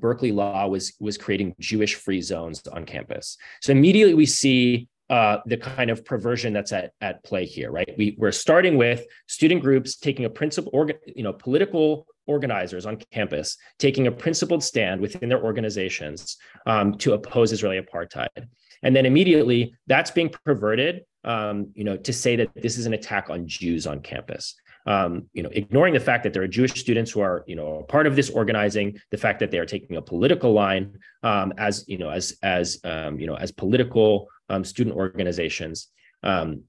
[0.00, 3.36] Berkeley Law was was creating Jewish free zones on campus.
[3.60, 7.94] So immediately we see uh, the kind of perversion that's at, at play here, right?
[7.98, 13.56] We, we're starting with student groups taking a principle, you know, political organizers on campus
[13.78, 18.48] taking a principled stand within their organizations um, to oppose Israeli apartheid.
[18.82, 22.94] And then immediately that's being perverted, um, you know, to say that this is an
[22.94, 24.54] attack on Jews on campus.
[24.86, 27.84] Um, you know, ignoring the fact that there are Jewish students who are, you know,
[27.88, 31.84] part of this organizing, the fact that they are taking a political line um, as,
[31.88, 35.88] you know, as as um, you know, as political um, student organizations.
[36.22, 36.64] Um,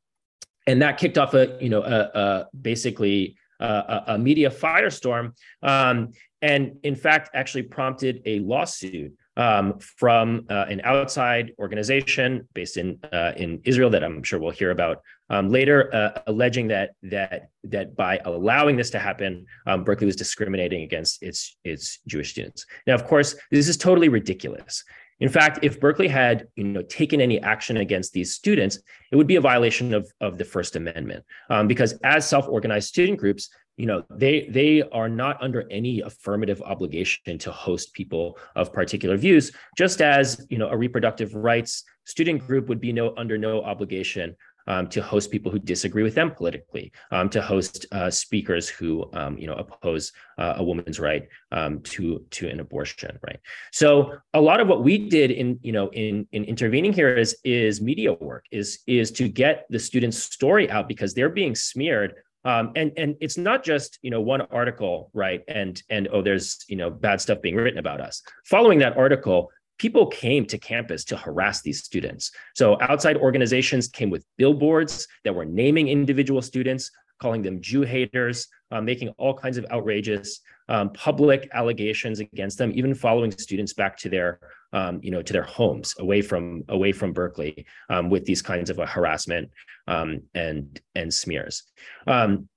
[0.68, 6.78] and that kicked off a, you know, a, a basically a, a, media firestorm, and
[6.84, 13.34] in fact, actually prompted a lawsuit um, from uh, an outside organization based in uh,
[13.36, 17.96] in Israel that I'm sure we'll hear about um, later, uh, alleging that that that
[17.96, 22.66] by allowing this to happen, um, Berkeley was discriminating against its its Jewish students.
[22.86, 24.84] Now, of course, this is totally ridiculous.
[25.20, 28.80] In fact, if Berkeley had you know, taken any action against these students,
[29.12, 31.24] it would be a violation of, of the First Amendment.
[31.50, 36.62] Um, because as self-organized student groups, you know, they they are not under any affirmative
[36.62, 42.46] obligation to host people of particular views, just as you know, a reproductive rights student
[42.46, 44.36] group would be no under no obligation
[44.68, 49.10] um, to host people who disagree with them politically, um, to host uh, speakers who
[49.14, 53.18] um, you know oppose uh, a woman's right um, to to an abortion.
[53.26, 53.40] Right.
[53.72, 57.38] So a lot of what we did in you know in in intervening here is
[57.44, 62.16] is media work is is to get the students' story out because they're being smeared
[62.46, 66.64] um, and and it's not just you know one article right and and oh there's
[66.70, 71.04] you know bad stuff being written about us following that article people came to campus
[71.06, 72.32] to harass these students.
[72.54, 78.48] So outside organizations came with billboards that were naming individual students, calling them Jew haters,
[78.72, 83.98] uh, making all kinds of outrageous um, public allegations against them, even following students back
[83.98, 84.40] to their,
[84.74, 88.70] um, you know, to their homes away from away from Berkeley um, with these kinds
[88.70, 89.52] of harassment
[89.88, 91.64] um, and and smears.
[92.08, 92.50] Um,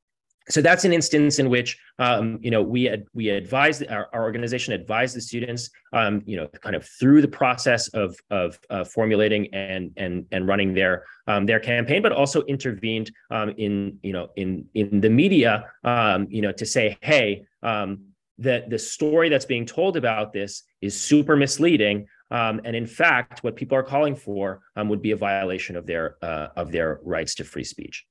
[0.51, 4.23] so that's an instance in which um, you know we had we advised our, our
[4.23, 8.85] organization advised the students um, you know kind of through the process of of uh,
[8.85, 14.13] formulating and and and running their um, their campaign but also intervened um, in you
[14.13, 18.01] know in in the media um, you know to say hey um,
[18.39, 23.57] that the story that's being told about this is super misleading and in fact, what
[23.57, 27.45] people are calling for would be a violation of their uh, of their rights to
[27.45, 28.05] free speech.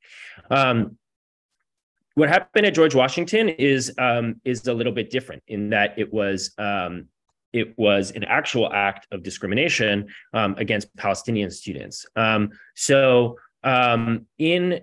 [2.18, 6.12] What happened at George Washington is um, is a little bit different in that it
[6.12, 7.10] was um,
[7.54, 12.08] it was an actual act of discrimination um, against Palestinian students.
[12.16, 14.80] Um, so um, in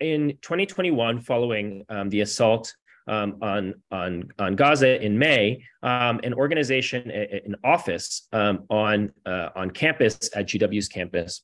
[0.00, 2.74] in 2021, following um, the assault
[3.08, 9.48] um, on, on, on Gaza in May, um, an organization, an office um, on, uh,
[9.54, 11.42] on campus at GW's campus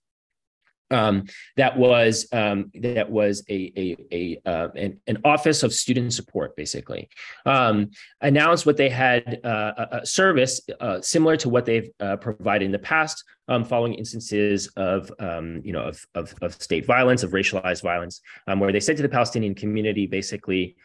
[0.93, 1.25] um,
[1.57, 6.55] that was um, that was a a, a uh, an, an, office of student support
[6.57, 7.09] basically.
[7.47, 12.67] Um, announced what they had uh, a, service uh, similar to what they've uh, provided
[12.67, 17.23] in the past um, following instances of um, you know of, of, of state violence
[17.23, 20.77] of racialized violence um, where they said to the Palestinian community basically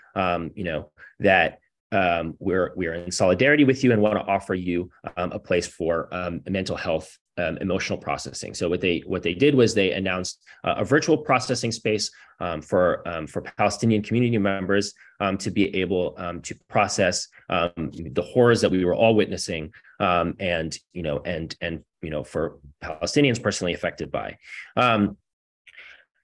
[0.56, 0.90] you know
[1.20, 1.60] that
[1.92, 5.68] um, we're we're in solidarity with you and want to offer you um, a place
[5.68, 8.54] for um, mental health um, emotional processing.
[8.54, 12.62] So what they what they did was they announced uh, a virtual processing space um,
[12.62, 14.94] for um, for Palestinian community members
[15.40, 16.12] to be able
[16.44, 22.10] to process the horrors that we were all witnessing and you know and and you
[22.10, 24.38] know for Palestinians personally affected by.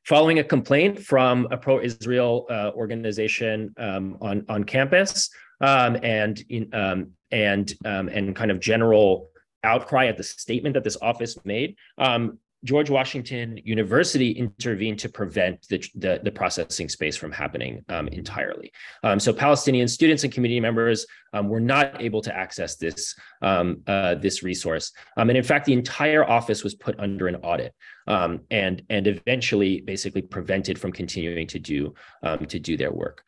[0.06, 5.30] Following a complaint from a pro-Israel uh, organization on on campus,
[5.62, 9.30] um, and um, and um, and kind of general
[9.64, 15.68] outcry at the statement that this office made, um, George Washington University intervened to prevent
[15.68, 18.72] the, the, the processing space from happening um, entirely.
[19.04, 23.82] Um, so Palestinian students and community members um, were not able to access this, um,
[23.88, 24.94] uh, this resource.
[25.18, 27.74] Um, and in fact, the entire office was put under an audit
[28.08, 33.24] um, and, and eventually basically prevented from continuing to do, to do their work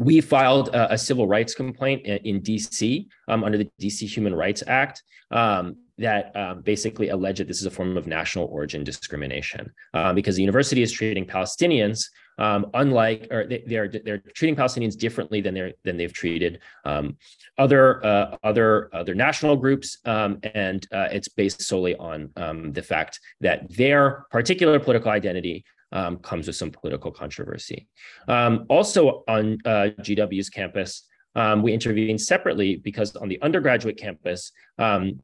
[0.00, 4.34] we filed a, a, civil rights complaint in, in DC um, under the DC Human
[4.34, 8.82] Rights Act um, that um, basically alleged that this is a form of national origin
[8.82, 12.06] discrimination um, because the university is treating Palestinians
[12.38, 16.60] um, unlike or they, are they're, they're treating Palestinians differently than they're than they've treated
[16.86, 17.18] um,
[17.58, 22.30] other uh, other other national groups and uh, it's based solely on
[22.72, 27.88] the fact that their particular political identity um, comes with some political controversy.
[28.28, 34.52] Um, also on uh, GW's campus, um, we intervened separately because on the undergraduate campus,
[34.78, 35.20] um,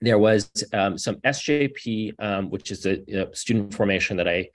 [0.00, 4.48] there was um, some SJP, um, which is a, a, student formation that I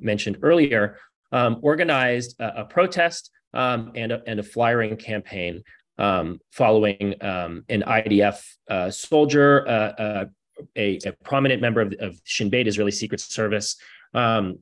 [0.00, 0.96] mentioned earlier,
[1.32, 5.62] organized a, a protest and, a, and a flyering campaign
[5.98, 10.24] following an IDF uh, soldier, uh, uh,
[10.76, 13.76] a, a, prominent member of, of Shin Bet, Israeli Secret Service,
[14.14, 14.58] um,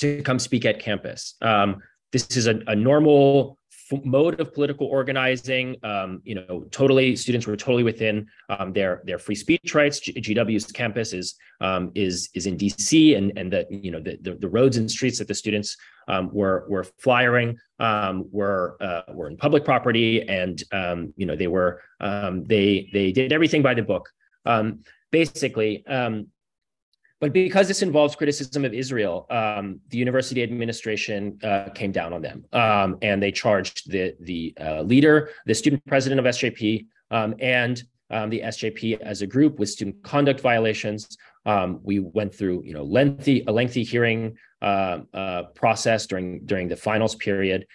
[0.00, 1.34] to come speak at campus.
[1.42, 1.82] Um,
[2.12, 3.58] this is a, a normal
[3.92, 5.76] f- mode of political organizing.
[5.82, 10.00] Um, you know, totally students were totally within um, their their free speech rights.
[10.00, 14.18] G- GW's campus is um, is is in DC, and and the you know the
[14.22, 15.76] the, the roads and streets that the students
[16.08, 20.62] um, were were flyering um, were uh, were in public property, and
[21.16, 24.08] you know they were they they did everything by the book.
[25.12, 25.84] basically,
[27.20, 32.22] but because this involves criticism of Israel, um, the university administration uh, came down on
[32.22, 37.34] them, um, and they charged the the uh, leader, the student president of SJP, um,
[37.38, 41.16] and um, the SJP as a group with student conduct violations.
[41.46, 46.68] Um, we went through, you know, lengthy a lengthy hearing uh, uh process during during
[46.68, 47.66] the finals period.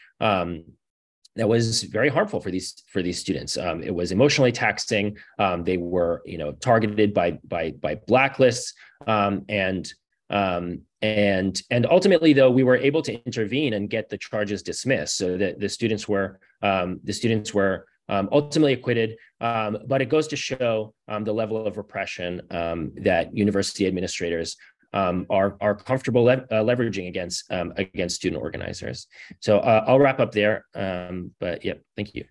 [1.35, 3.57] That was very harmful for these for these students.
[3.57, 5.17] Um, it was emotionally taxing.
[5.37, 8.73] Um, they were, you know, targeted by by by blacklists,
[9.05, 9.91] um, and
[10.29, 15.17] um, and and ultimately, though, we were able to intervene and get the charges dismissed,
[15.17, 19.17] so that the students were um, the students were um, ultimately acquitted.
[19.39, 24.55] but it goes to show the level of repression that university administrators
[24.95, 29.07] um, are are comfortable le- uh, leveraging against um, against student organizers.
[29.41, 30.65] So uh, I'll wrap up there.
[30.73, 32.25] Um, but yeah, thank you.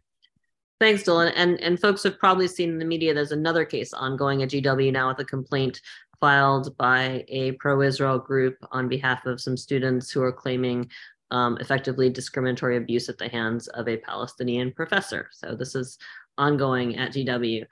[0.80, 1.32] Thanks, Dylan.
[1.36, 3.14] And and folks have probably seen in the media.
[3.14, 5.80] There's another case ongoing at GW now with a complaint
[6.20, 10.88] filed by a pro-Israel group on behalf of some students who are claiming
[11.30, 15.28] um, effectively discriminatory abuse at the hands of a Palestinian professor.
[15.32, 15.98] So this is
[16.38, 17.64] ongoing at GW.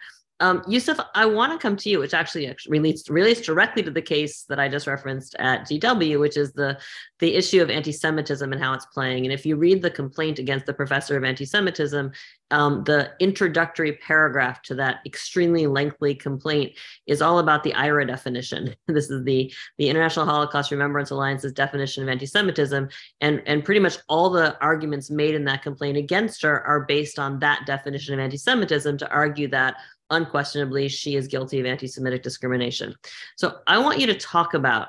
[0.43, 4.03] Um, Yousef, I want to come to you, which actually relates relates directly to the
[4.03, 6.81] case that I just referenced at GW, which is the
[7.21, 9.25] the issue of anti-Semitism and how it's playing.
[9.25, 12.11] And if you read the complaint against the professor of anti-Semitism,
[12.51, 16.73] um, the introductory paragraph to that extremely lengthy complaint
[17.07, 18.75] is all about the IHRA definition.
[18.89, 22.89] This is the the International Holocaust Remembrance Alliance's definition of anti-Semitism,
[23.21, 27.21] and and pretty much all the arguments made in that complaint against her are based
[27.21, 29.77] on that definition of anti-Semitism to argue that
[30.13, 32.95] unquestionably she is guilty of anti-Semitic discrimination.
[33.37, 34.89] So I want you to talk about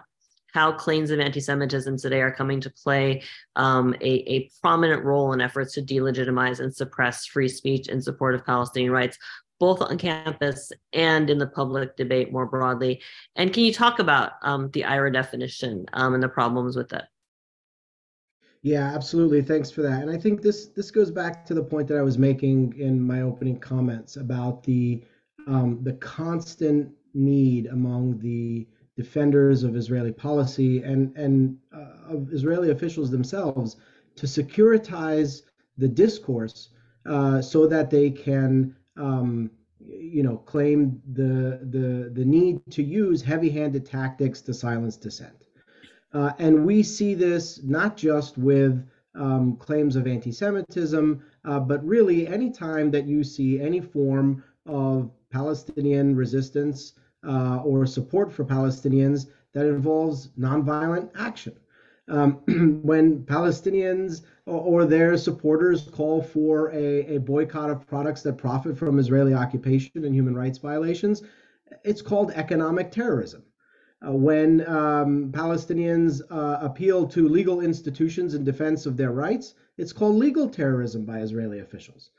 [0.54, 3.24] how claims of anti-Semitism today are coming to play
[3.56, 8.36] um, a, a, prominent role in efforts to delegitimize and suppress free speech in support
[8.36, 9.18] of Palestinian rights,
[9.60, 13.02] both on campus and in the public debate more broadly.
[13.36, 17.04] And can you talk about um, the IHRA definition um, and the problems with it?
[18.62, 19.42] Yeah, absolutely.
[19.42, 20.04] Thanks for that.
[20.04, 23.02] And I think this this goes back to the point that I was making in
[23.02, 25.04] my opening comments about the
[25.48, 32.72] um, the constant need among the defenders of Israeli policy and and uh, of Israeli
[32.72, 33.78] officials themselves
[34.16, 35.44] to securitize
[35.78, 36.70] the discourse
[37.06, 43.22] uh, so that they can um, you know claim the the the need to use
[43.22, 45.46] heavy-handed tactics to silence dissent.
[46.14, 51.84] Uh, and we see this not just with um, claims of anti Semitism, uh, but
[51.86, 56.94] really any time that you see any form of Palestinian resistance
[57.28, 61.56] uh, or support for Palestinians that involves nonviolent action.
[62.08, 62.34] Um,
[62.84, 68.78] when Palestinians or, or, their supporters call for a, a boycott of products that profit
[68.78, 71.24] from Israeli occupation and human rights violations,
[71.84, 73.44] it's called economic terrorism.
[74.06, 79.94] Uh, when um, Palestinians uh, appeal to legal institutions in defense of their rights, it's
[79.94, 82.10] called legal terrorism by Israeli officials.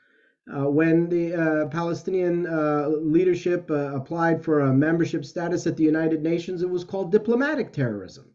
[0.53, 5.83] Uh, when the uh, Palestinian uh, leadership uh, applied for a membership status at the
[5.83, 8.25] United Nations, it was called diplomatic terrorism,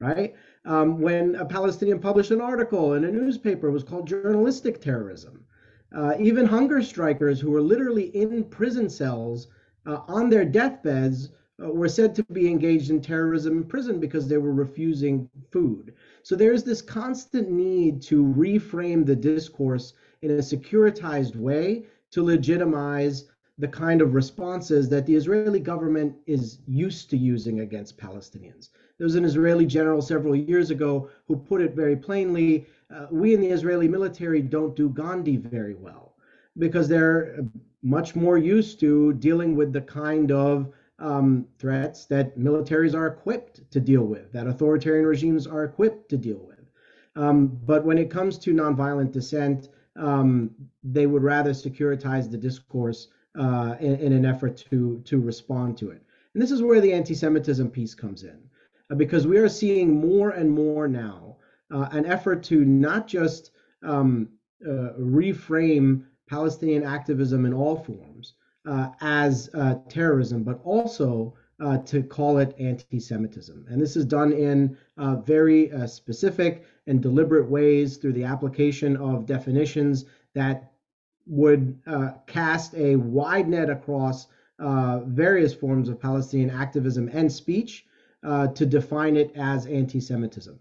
[0.00, 0.34] right?
[0.64, 5.44] Um, when a Palestinian published an article in a newspaper, it was called journalistic terrorism.
[6.18, 9.48] even hunger strikers who were literally in prison cells
[9.86, 11.30] on their deathbeds
[11.62, 15.92] uh, were said to be engaged in terrorism in prison because they were refusing food.
[16.22, 23.26] So there's this constant need to reframe the discourse in a securitized way to legitimize
[23.58, 28.70] the kind of responses that the Israeli government is used to using against Palestinians.
[28.98, 33.34] There was an Israeli general several years ago who put it very plainly uh, we
[33.34, 36.14] in the Israeli military don't do Gandhi very well
[36.56, 37.44] because they're
[37.82, 43.70] much more used to dealing with the kind of um, threats that militaries are equipped
[43.70, 46.58] to deal with, that authoritarian regimes are equipped to deal with.
[47.14, 49.68] Um, but when it comes to nonviolent dissent,
[49.98, 50.50] um,
[50.82, 55.90] they would rather securitize the discourse uh, in, in, an effort to to respond to
[55.90, 56.02] it.
[56.34, 58.38] And this is where the anti-Semitism piece comes in,
[58.90, 61.36] uh, because we are seeing more and more now
[61.70, 63.50] uh, an effort to not just
[63.82, 64.28] um,
[64.64, 68.34] uh, reframe Palestinian activism in all forms,
[68.66, 71.34] uh, as uh, terrorism, but also
[71.84, 73.66] to call it anti Semitism.
[73.68, 74.76] And this is done in
[75.24, 80.72] very specific and deliberate ways through the application of definitions that
[81.26, 84.26] would uh, cast a wide net across
[84.58, 87.86] various forms of Palestinian activism and speech
[88.22, 90.58] to define it as anti Semitism.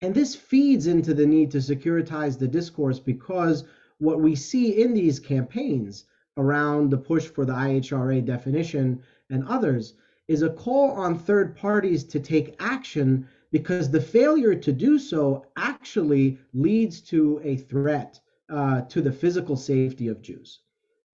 [0.00, 3.64] And this feeds into the need to securitize the discourse because
[3.98, 6.04] what we see in these campaigns
[6.36, 9.94] around the push for the IHRA definition and others
[10.28, 15.44] is a call on third parties to take action because the failure to do so
[15.56, 18.20] actually leads to a threat
[18.50, 20.60] uh, to the physical safety of Jews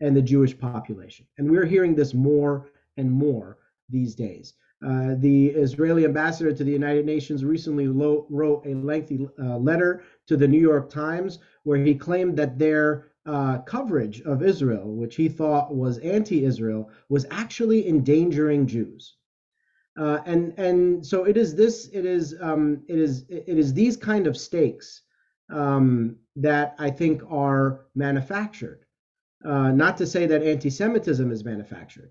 [0.01, 1.26] and the Jewish population.
[1.39, 3.59] And we're hearing this more and more
[3.89, 4.55] these days.
[4.85, 10.03] Uh, the Israeli ambassador to the United Nations recently lo- wrote a lengthy uh, letter
[10.26, 15.16] to the New York Times where he claimed that their uh, coverage of Israel, which
[15.16, 19.16] he thought was anti-Israel, was actually endangering Jews.
[19.97, 23.97] Uh, and and so it is this it is um, it is it is these
[23.97, 25.03] kind of stakes
[25.51, 28.80] um, that I think are manufactured.
[29.45, 32.11] Uh, not to say that anti-Semitism is manufactured,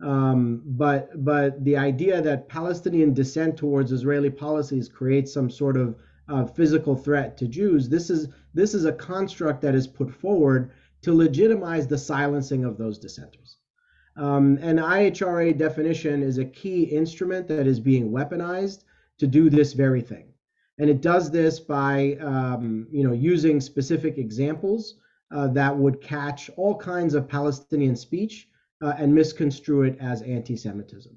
[0.00, 5.96] um, but but the idea that Palestinian dissent towards Israeli policies creates some sort of
[6.28, 7.90] uh, physical threat to Jews.
[7.90, 10.70] This is this is a construct that is put forward
[11.02, 13.58] to legitimize the silencing of those dissenters.
[14.18, 18.82] Um, and IHRA definition is a key instrument that is being weaponized
[19.18, 20.32] to do this very thing.
[20.78, 24.96] And it does this by um, you know using specific examples
[25.30, 28.48] uh, that would catch all kinds of Palestinian speech
[28.82, 31.16] uh, and misconstrue it as anti-Semitism.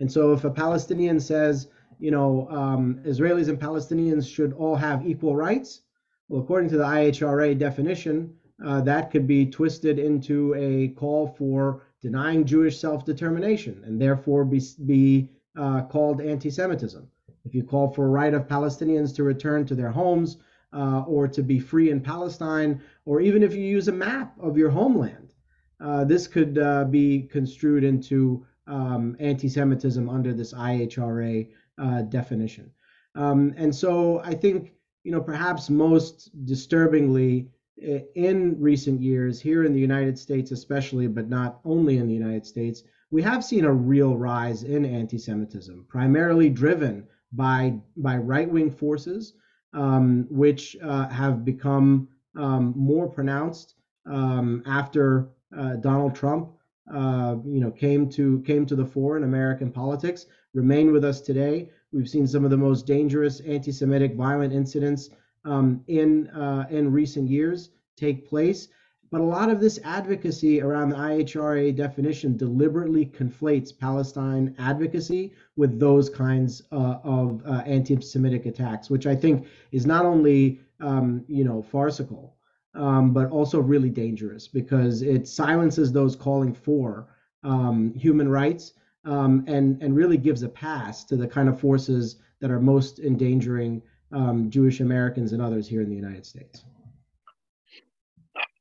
[0.00, 5.06] And so if a Palestinian says, you know, um, Israelis and Palestinians should all have
[5.06, 5.82] equal rights.
[6.28, 8.34] Well, according to the IHRA definition,
[8.64, 14.60] uh, that could be twisted into a call for denying Jewish self-determination and therefore be,
[14.86, 17.08] be uh, called anti-Semitism.
[17.44, 20.38] If you call for a right of Palestinians to return to their homes
[20.72, 24.56] uh, or to be free in Palestine, or even if you use a map of
[24.56, 25.34] your homeland,
[25.80, 31.48] uh, this could uh, be construed into um, anti-Semitism under this IHRA
[31.78, 32.70] uh, definition.
[33.14, 34.72] Um, and so I think,
[35.02, 37.48] you know, perhaps most disturbingly
[37.80, 42.46] in recent years, here in the United States especially, but not only in the United
[42.46, 49.34] States, we have seen a real rise in anti-Semitism, primarily driven by by right-wing forces
[49.72, 53.74] um, which uh, have become um, more pronounced
[54.06, 56.50] um, after uh, Donald Trump,
[56.92, 61.20] uh, you know, came to came to the fore in American politics, remain with us
[61.20, 61.70] today.
[61.92, 65.10] We've seen some of the most dangerous anti-Semitic violent incidents
[65.44, 68.68] um, in uh, in recent years take place.
[69.10, 75.80] But a lot of this advocacy around the IHRA definition deliberately conflates Palestine advocacy with
[75.80, 81.44] those kinds uh, of uh, anti-Semitic attacks, which I think is not only um, you
[81.44, 82.36] know farcical,
[82.74, 87.08] um, but also really dangerous because it silences those calling for
[87.42, 88.74] um, human rights
[89.04, 93.00] um, and and really gives a pass to the kind of forces that are most
[93.00, 93.82] endangering
[94.12, 96.64] um, Jewish Americans and others here in the United States.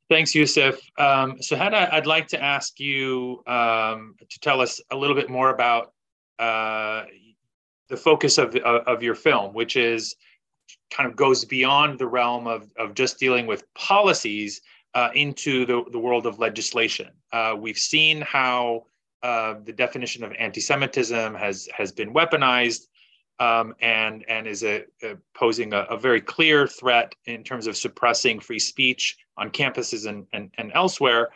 [0.09, 0.77] Thanks, Yousef.
[0.97, 5.29] Um, so, Hannah, I'd like to ask you um, to tell us a little bit
[5.29, 5.93] more about
[6.39, 7.03] uh,
[7.89, 10.15] the focus of, of, of your film, which is
[10.89, 14.61] kind of goes beyond the realm of, of just dealing with policies
[14.95, 17.09] uh, into the, the world of legislation.
[17.31, 18.85] Uh, we've seen how
[19.21, 22.87] uh, the definition of anti-Semitism has has been weaponized
[23.39, 27.77] um, and and is a, a posing a, a, very clear threat in terms of
[27.77, 31.29] suppressing free speech on campuses and and, and elsewhere.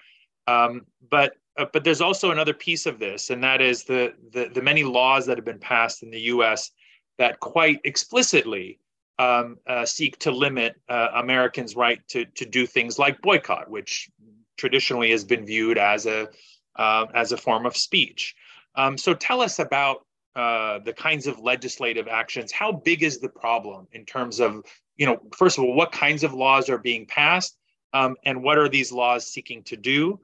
[0.48, 4.50] Um, but uh, but there's also another piece of this, and that is the, the
[4.54, 6.72] the many laws that have been passed in the U.S.
[7.18, 8.80] that quite explicitly
[9.20, 14.10] um, uh, seek to limit uh, Americans' right to to do things like boycott, which
[14.58, 16.28] traditionally has been viewed as a
[16.76, 18.36] uh, as a form of speech.
[18.76, 23.30] Um, so tell us about uh, the kinds of legislative actions how big is the
[23.30, 24.64] problem in terms of
[24.98, 27.58] you know first of all what kinds of laws are being passed
[27.94, 30.20] um, and what are these laws seeking to do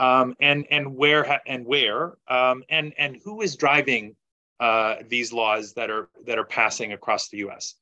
[0.00, 4.14] um, and and where ha- and where um, and and who is driving
[4.60, 7.74] uh, these laws that are that are passing across the us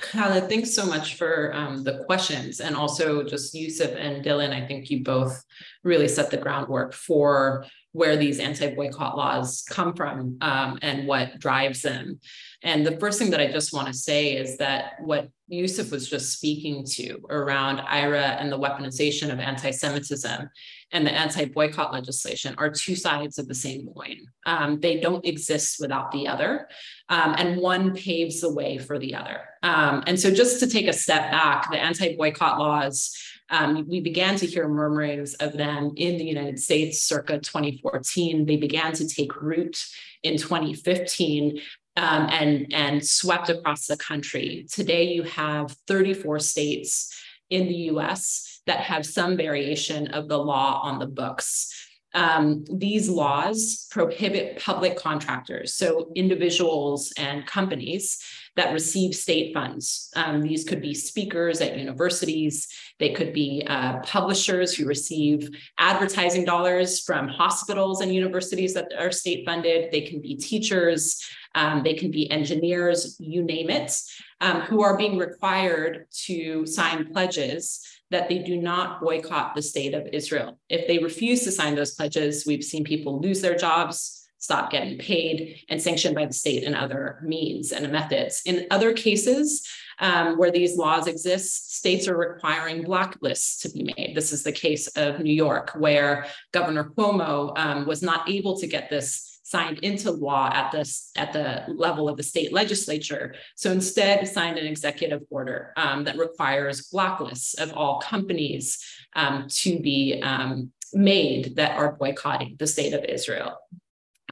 [0.00, 4.52] Khaled, thanks so much for um, the questions and also just Yousef and Dylan.
[4.52, 5.44] I think you both
[5.84, 11.82] really set the groundwork for where these anti-boycott laws come from um, and what drives
[11.82, 12.20] them.
[12.62, 16.08] And the first thing that I just want to say is that what Yousef was
[16.08, 20.48] just speaking to around IHRA and the weaponization of anti-Semitism
[20.92, 24.18] and the anti-boycott legislation are two sides of the same coin.
[24.46, 26.68] Um, they don't exist without the other,
[27.08, 29.40] um, and one paves the way for the other.
[29.64, 33.16] Um, and so just to take a step back, the anti-boycott laws
[33.50, 38.46] um, we began to hear murmurings of them in the United States circa 2014.
[38.46, 39.84] They began to take root
[40.22, 41.60] in 2015
[41.96, 44.66] um, and, and swept across the country.
[44.70, 47.14] Today, you have 34 states
[47.50, 51.74] in the US that have some variation of the law on the books.
[52.14, 58.18] Um, these laws prohibit public contractors, so individuals and companies
[58.56, 60.10] that receive state funds.
[60.16, 65.48] Um, these could be speakers at universities, they could be uh, publishers who receive
[65.78, 71.24] advertising dollars from hospitals and universities that are state funded, they can be teachers,
[71.54, 73.92] um, they can be engineers, you name it,
[74.40, 79.94] um, who are being required to sign pledges that they do not boycott the state
[79.94, 80.58] of Israel.
[80.68, 84.98] If they refuse to sign those pledges, we've seen people lose their jobs, stop getting
[84.98, 88.42] paid, and sanctioned by the state and other means and methods.
[88.44, 89.66] In other cases,
[90.00, 94.16] um, where these laws exist, states are requiring blacklists to be made.
[94.16, 98.66] This is the case of New York, where Governor Cuomo um, was not able to
[98.66, 103.34] get this signed into law at this at the level of the state legislature.
[103.56, 108.78] So instead, signed an executive order um, that requires blacklists of all companies
[109.16, 113.58] um, to be um, made that are boycotting the state of Israel.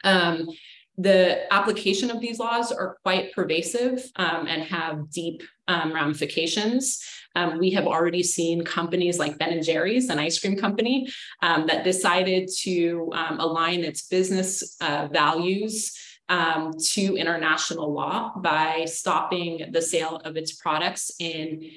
[0.08, 0.48] Um,
[1.00, 7.00] the application of these laws are quite pervasive um, and have deep um, ramifications.
[7.36, 11.08] Um, we have already seen companies like Ben and Jerry's, an ice cream company,
[11.40, 15.96] um, that decided to um, align its business uh, values
[16.30, 21.70] um, to international law by stopping the sale of its products in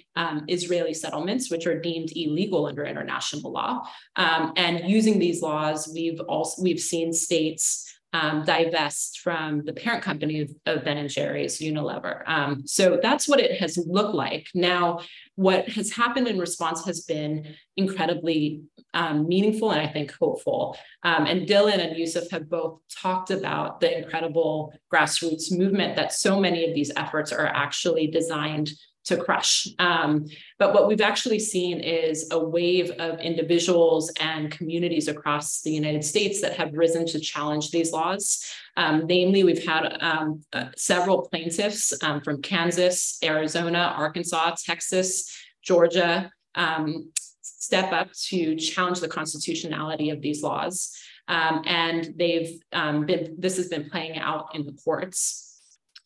[0.48, 3.84] Israeli settlements, which are deemed illegal under international law.
[4.18, 10.42] And using these laws, we've also we've seen states um, divest from the parent company
[10.42, 12.28] of, of Ben and Jerry's, Unilever.
[12.28, 14.48] Um, so that's what it has looked like.
[14.54, 15.00] Now,
[15.36, 20.78] what has happened in response has been incredibly um, meaningful and I think hopeful.
[21.04, 26.40] Um, and Dylan and Yousef have both talked about the incredible grassroots movement that so
[26.40, 28.72] many of these efforts are actually designed
[29.04, 29.68] to crush.
[29.80, 30.28] Um,
[30.60, 36.04] but what we've actually seen is a wave of individuals and communities across the United
[36.04, 38.46] States that have risen to challenge these laws.
[38.78, 46.32] Um, namely, we've had um, uh, several plaintiffs um, from Kansas, Arizona, Arkansas, Texas, Georgia
[46.56, 50.96] um, step up to challenge the constitutionality of these laws.
[51.28, 55.51] Um, and they've been, this has been playing out in the courts.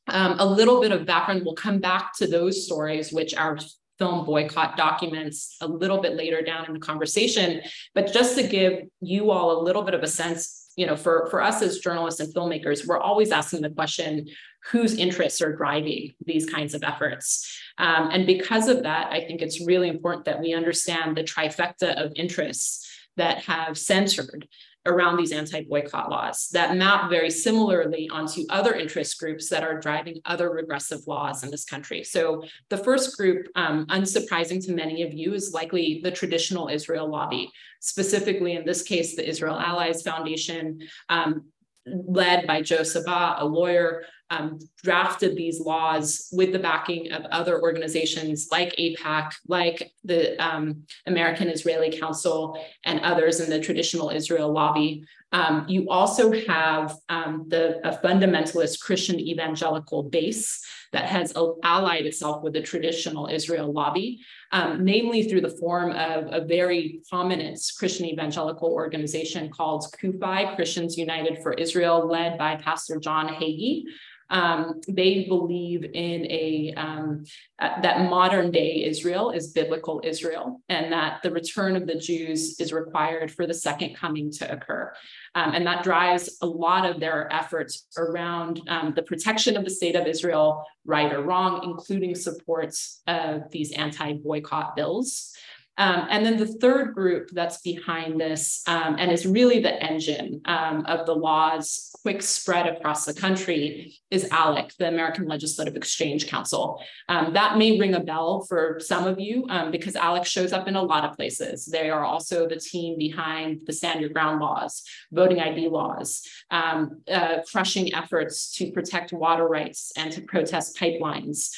[0.07, 3.57] Um, a little bit of background, we'll come back to those stories, which our
[3.97, 7.61] film boycott documents a little bit later down in the conversation.
[7.93, 11.27] But just to give you all a little bit of a sense, you know, for,
[11.31, 14.27] for us as journalists and filmmakers, we're always asking the question,
[14.71, 17.59] whose interests are driving these kinds of efforts?
[17.77, 21.95] Um, and because of that, I think it's really important that we understand the trifecta
[22.03, 24.47] of interests that have centered
[24.85, 30.19] around these anti-boycott laws that map very similarly onto other interest groups that are driving
[30.25, 32.03] other regressive laws in this country.
[32.03, 37.09] So the first group, um, unsurprising to many of you, is likely the traditional Israel
[37.09, 40.79] lobby, specifically in this case, the Israel Allies Foundation,
[41.09, 41.45] um,
[41.85, 47.61] led by Joe Sabah, a lawyer um, drafted these laws with the backing of other
[47.61, 54.51] organizations like AIPAC, like the um, American Israeli Council, and others in the traditional Israel
[54.51, 55.05] lobby.
[55.31, 60.63] Um, you also have um, the fundamentalist Christian evangelical base
[60.93, 64.21] that has allied itself with the traditional Israel lobby,
[64.53, 70.97] um, namely through the form of a very prominent Christian evangelical organization called CUFI, Christians
[70.97, 73.83] United for Israel, led by Pastor John Hagee.
[74.29, 77.25] Um, they believe in a um,
[77.59, 82.59] uh, that modern day Israel is biblical Israel, and that the return of the Jews
[82.59, 84.93] is required for the second coming to occur.
[85.35, 89.69] Um, and that drives a lot of their efforts around um, the protection of the
[89.69, 95.33] state of Israel, right or wrong, including supports of these anti-boycott bills.
[95.77, 100.41] Um, and then the third group that's behind this um, and is really the engine
[100.45, 106.27] um, of the law's quick spread across the country is ALEC, the American Legislative Exchange
[106.27, 106.81] Council.
[107.09, 110.67] Um, that may ring a bell for some of you um, because ALEC shows up
[110.67, 111.65] in a lot of places.
[111.65, 116.21] They are also the team behind the Stand Your Ground laws, voting ID laws,
[116.51, 121.49] um, uh, crushing efforts to protect water rights and to protest pipelines.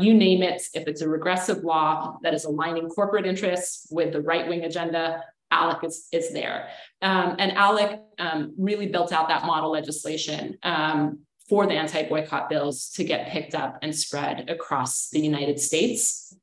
[0.00, 3.57] you name it, if it's a regressive law that is aligning corporate interests
[3.90, 5.22] with the right wing agenda.
[5.52, 6.68] ALEC is, is there.
[7.00, 12.50] Um, and ALEC um, really built out that model legislation um, for the anti boycott
[12.50, 16.36] bills to get picked up and spread across the United States.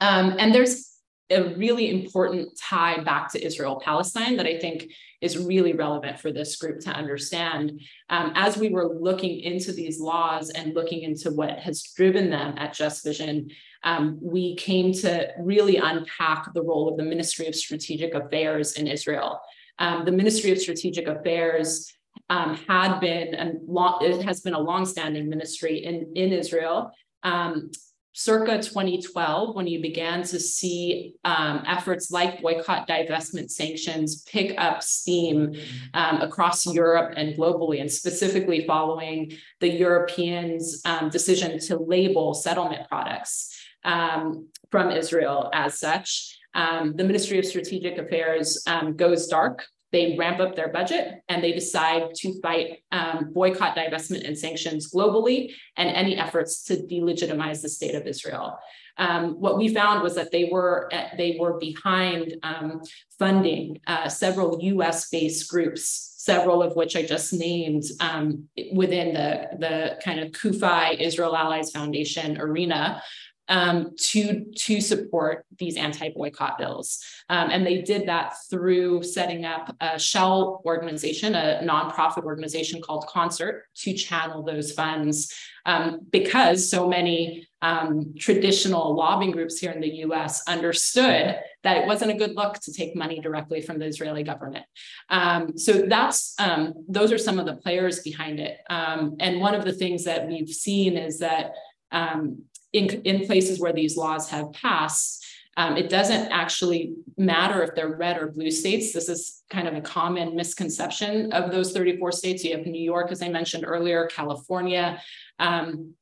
[0.00, 0.95] Um, and there's
[1.30, 6.30] a really important tie back to Israel Palestine that I think is really relevant for
[6.30, 7.80] this group to understand.
[8.10, 12.54] Um, as we were looking into these laws and looking into what has driven them
[12.58, 13.50] at Just Vision,
[13.82, 18.86] um, we came to really unpack the role of the Ministry of Strategic Affairs in
[18.86, 19.40] Israel.
[19.78, 21.92] Um, the Ministry of Strategic Affairs
[22.30, 26.90] um, had been and long, it has been a longstanding ministry in, in Israel.
[27.22, 27.70] Um,
[28.16, 34.82] circa 2012, when you began to see um, efforts like boycott, divestment, sanctions pick up
[34.82, 35.54] steam
[35.92, 42.88] um, across Europe and globally, and specifically following the Europeans' um, decision to label settlement
[42.88, 43.54] products
[43.84, 46.38] um, from Israel as such.
[46.54, 49.66] Um, the Ministry of Strategic Affairs um, goes dark.
[49.92, 54.92] They ramp up their budget and they decide to fight um, boycott, divestment, and sanctions
[54.92, 58.58] globally and any efforts to delegitimize the state of Israel.
[58.98, 62.80] Um, what we found was that they were they were behind um,
[63.18, 65.10] funding uh, several U.S.
[65.10, 70.98] based groups, several of which I just named um, within the the kind of CUFI
[70.98, 73.02] Israel Allies Foundation arena
[73.48, 77.00] um, to, to support these anti-boycott bills.
[77.28, 83.06] Um, and they did that through setting up a shell organization, a nonprofit organization called
[83.06, 85.32] Concert to channel those funds
[85.64, 91.86] um, because so many um, traditional lobbying groups here in the US understood that it
[91.86, 94.64] wasn't a good look to take money directly from the Israeli government.
[95.10, 98.58] Um, so that's um, those are some of the players behind it.
[98.68, 101.52] and one of the things that we've seen is that
[101.90, 102.42] um,
[102.76, 105.24] in, in places where these laws have passed,
[105.56, 108.92] um, it doesn't actually matter if they're red or blue states.
[108.92, 112.44] This is kind of a common misconception of those 34 states.
[112.44, 115.00] You have New York, as I mentioned earlier, California.
[115.38, 115.94] Um,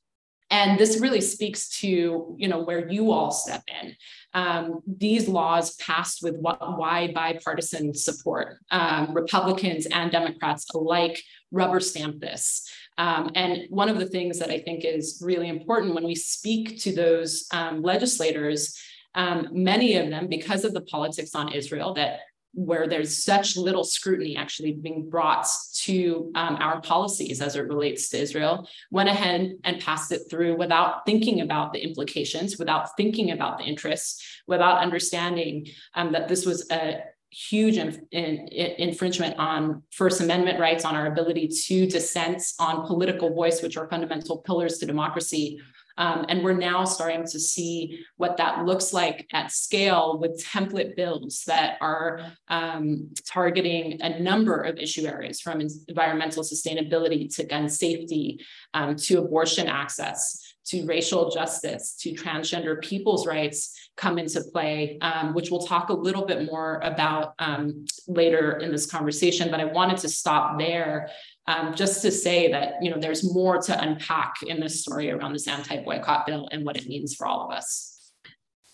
[0.50, 3.96] and this really speaks to you know where you all step in
[4.34, 11.18] um, these laws passed with wide bipartisan support um, republicans and democrats alike
[11.54, 12.68] rubber stamp this.
[12.96, 16.80] Um, and one of the things that I think is really important when we speak
[16.82, 18.78] to those um, legislators,
[19.14, 22.20] um, many of them, because of the politics on Israel that
[22.54, 28.08] where there's such little scrutiny actually being brought to um, our policies as it relates
[28.08, 33.32] to Israel, went ahead and passed it through without thinking about the implications, without thinking
[33.32, 37.02] about the interests, without understanding um, that this was a
[37.34, 42.86] huge in, in, in infringement on First Amendment rights, on our ability to dissent, on
[42.86, 45.60] political voice, which are fundamental pillars to democracy.
[45.96, 50.96] Um, and we're now starting to see what that looks like at scale with template
[50.96, 57.68] bills that are um, targeting a number of issue areas from environmental sustainability to gun
[57.68, 64.98] safety um, to abortion access to racial justice to transgender people's rights come into play,
[65.00, 69.50] um, which we'll talk a little bit more about um, later in this conversation.
[69.50, 71.10] But I wanted to stop there
[71.46, 75.32] um, just to say that you know there's more to unpack in this story around
[75.32, 78.12] this anti-boycott bill and what it means for all of us.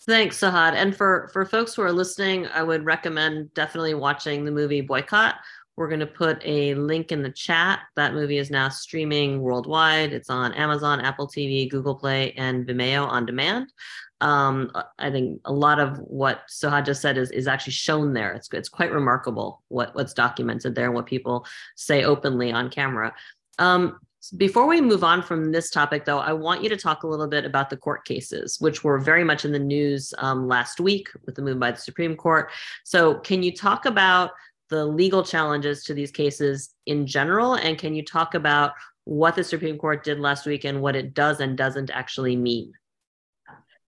[0.07, 0.73] Thanks, Suhad.
[0.73, 5.35] And for for folks who are listening, I would recommend definitely watching the movie Boycott.
[5.81, 7.79] We're going to put a link in the chat.
[7.95, 10.13] That movie is now streaming worldwide.
[10.13, 13.73] It's on Amazon, Apple TV, Google Play, and Vimeo on demand
[14.21, 18.33] um, I think a lot of what Suhad just said is, is actually shown there.
[18.33, 23.13] It's, it's quite remarkable what, what's documented there and what people say openly on camera.
[23.57, 23.99] Um,
[24.37, 27.27] before we move on from this topic, though, I want you to talk a little
[27.27, 31.09] bit about the court cases, which were very much in the news um, last week
[31.25, 32.51] with the move by the Supreme Court.
[32.83, 34.29] So, can you talk about
[34.71, 37.53] the legal challenges to these cases in general?
[37.53, 38.71] And can you talk about
[39.03, 42.73] what the Supreme Court did last week and what it does and doesn't actually mean?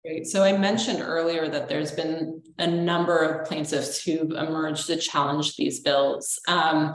[0.03, 0.27] Great.
[0.27, 5.55] So I mentioned earlier that there's been a number of plaintiffs who've emerged to challenge
[5.55, 6.39] these bills.
[6.47, 6.93] Um,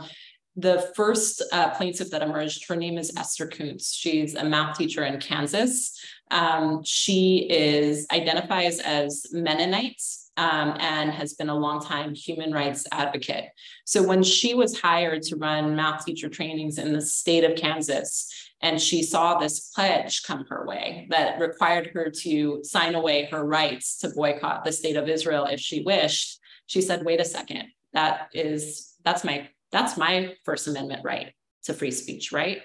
[0.55, 3.95] the first uh, plaintiff that emerged, her name is Esther Koontz.
[3.95, 5.99] She's a math teacher in Kansas.
[6.31, 10.03] Um, she is identifies as Mennonite
[10.37, 13.47] um, and has been a long-time human rights advocate.
[13.85, 18.33] So when she was hired to run math teacher trainings in the state of Kansas,
[18.62, 23.45] and she saw this pledge come her way that required her to sign away her
[23.45, 26.39] rights to boycott the state of Israel if she wished.
[26.66, 27.64] She said, wait a second,
[27.95, 31.33] that is, that's my, that's my First Amendment right
[31.64, 32.62] to free speech, right?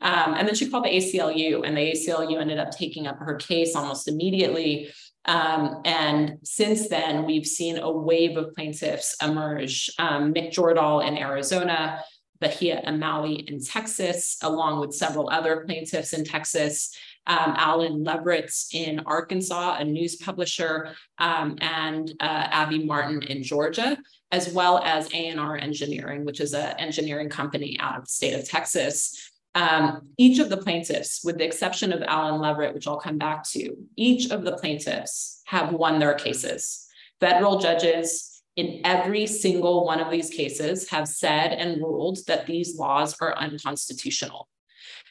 [0.00, 3.34] Um, and then she called the ACLU, and the ACLU ended up taking up her
[3.36, 4.90] case almost immediately.
[5.24, 9.90] Um, and since then, we've seen a wave of plaintiffs emerge.
[9.98, 12.02] Um, Mick Jordahl in Arizona,
[12.40, 16.96] Bahia Amawi in Texas, along with several other plaintiffs in Texas,
[17.26, 23.98] um, Alan Leveritt in Arkansas, a news publisher, um, and uh, Abby Martin in Georgia,
[24.32, 28.48] as well as A&R Engineering, which is an engineering company out of the state of
[28.48, 29.30] Texas.
[29.54, 33.42] Um, each of the plaintiffs, with the exception of Alan Leveritt, which I'll come back
[33.50, 36.86] to, each of the plaintiffs have won their cases.
[37.20, 42.76] Federal judges in every single one of these cases have said and ruled that these
[42.76, 44.48] laws are unconstitutional.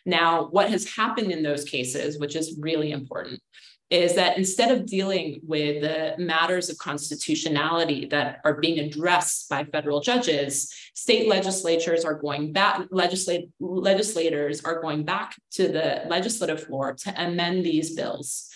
[0.06, 3.42] Now, what has happened in those cases, which is really important,
[3.90, 9.64] is that instead of dealing with the matters of constitutionality that are being addressed by
[9.64, 16.64] federal judges, state legislatures are going back, legislate, legislators are going back to the legislative
[16.64, 18.50] floor to amend these bills.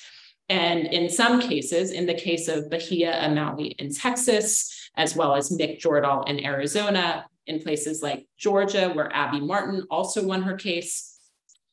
[0.49, 5.49] And in some cases, in the case of Bahia Amawi in Texas, as well as
[5.49, 11.10] Mick Jordahl in Arizona, in places like Georgia, where Abby Martin also won her case.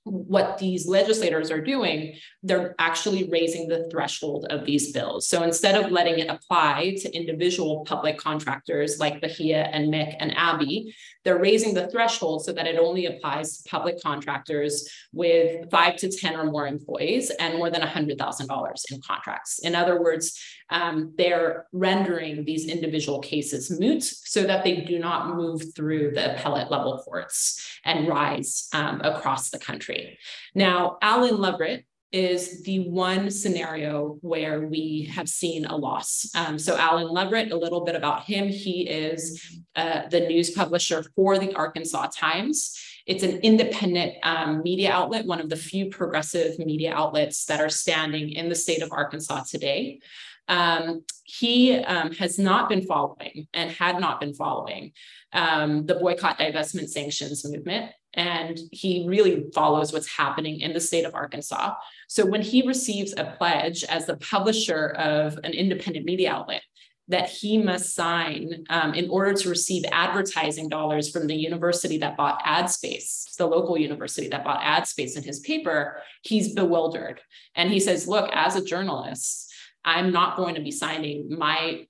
[0.08, 5.28] What these legislators are doing, they're actually raising the threshold of these bills.
[5.28, 10.36] So instead of letting it apply to individual public contractors like Bahia and Mick and
[10.36, 10.94] Abby,
[11.28, 16.08] they're raising the threshold so that it only applies to public contractors with five to
[16.08, 19.58] 10 or more employees and more than $100,000 in contracts.
[19.58, 25.36] In other words, um, they're rendering these individual cases moot so that they do not
[25.36, 30.18] move through the appellate level courts and rise um, across the country.
[30.54, 36.30] Now, Alan Leveritt is the one scenario where we have seen a loss.
[36.34, 38.48] Um, so Alan Leveritt, a little bit about him.
[38.48, 42.78] He is uh, the news publisher for the Arkansas Times.
[43.06, 47.70] It's an independent um, media outlet, one of the few progressive media outlets that are
[47.70, 50.00] standing in the state of Arkansas today.
[50.48, 54.92] Um, he um, has not been following and had not been following
[55.32, 57.92] um, the boycott, divestment, sanctions movement.
[58.14, 61.74] And he really follows what's happening in the state of Arkansas.
[62.08, 66.62] So when he receives a pledge as the publisher of an independent media outlet,
[67.08, 72.16] that he must sign um, in order to receive advertising dollars from the university that
[72.16, 77.20] bought ad space, the local university that bought ad space in his paper, he's bewildered.
[77.54, 79.50] And he says, Look, as a journalist,
[79.84, 81.86] I'm not going to be signing my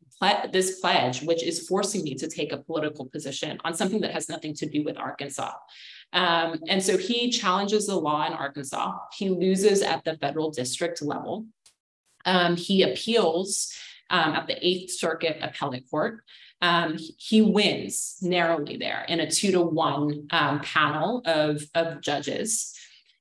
[0.52, 4.28] this pledge, which is forcing me to take a political position on something that has
[4.28, 5.52] nothing to do with Arkansas.
[6.12, 8.96] Um, and so he challenges the law in Arkansas.
[9.12, 11.46] He loses at the federal district level.
[12.24, 13.72] Um, he appeals
[14.10, 16.20] um, at the Eighth Circuit Appellate Court.
[16.60, 22.74] Um, he wins narrowly there in a two to one um, panel of, of judges.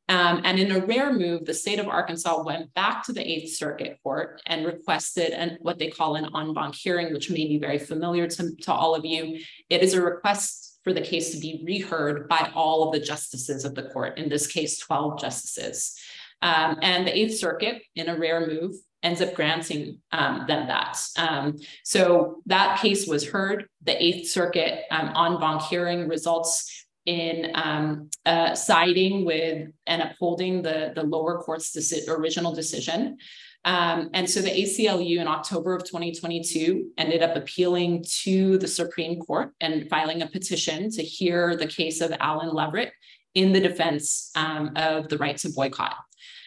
[0.09, 3.55] Um, and in a rare move, the state of Arkansas went back to the Eighth
[3.55, 7.59] Circuit Court and requested an, what they call an en banc hearing, which may be
[7.59, 9.41] very familiar to, to all of you.
[9.69, 13.65] It is a request for the case to be reheard by all of the justices
[13.65, 15.99] of the court, in this case, 12 justices.
[16.41, 18.73] Um, and the Eighth Circuit, in a rare move,
[19.03, 20.97] ends up granting um, them that.
[21.17, 23.67] Um, so that case was heard.
[23.83, 30.93] The Eighth Circuit um, en banc hearing results in uh, siding with and upholding the,
[30.95, 33.17] the lower court's deci- original decision.
[33.65, 39.19] Um, and so the ACLU in October of 2022 ended up appealing to the Supreme
[39.19, 42.91] Court and filing a petition to hear the case of Alan Leveritt
[43.35, 45.95] in the defense um, of the right to boycott.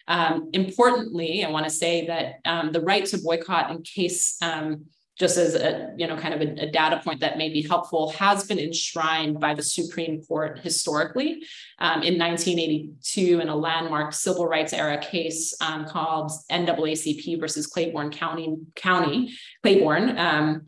[0.08, 4.86] Um, importantly, I want to say that um, the right to boycott, in case um,
[5.20, 8.10] just as a you know kind of a, a, data point that may be helpful,
[8.12, 11.42] has been enshrined by the Supreme Court historically
[11.78, 18.10] um, in 1982 in a landmark civil rights era case um, called NAACP versus Claiborne
[18.10, 20.18] County County Claiborne.
[20.18, 20.66] Um,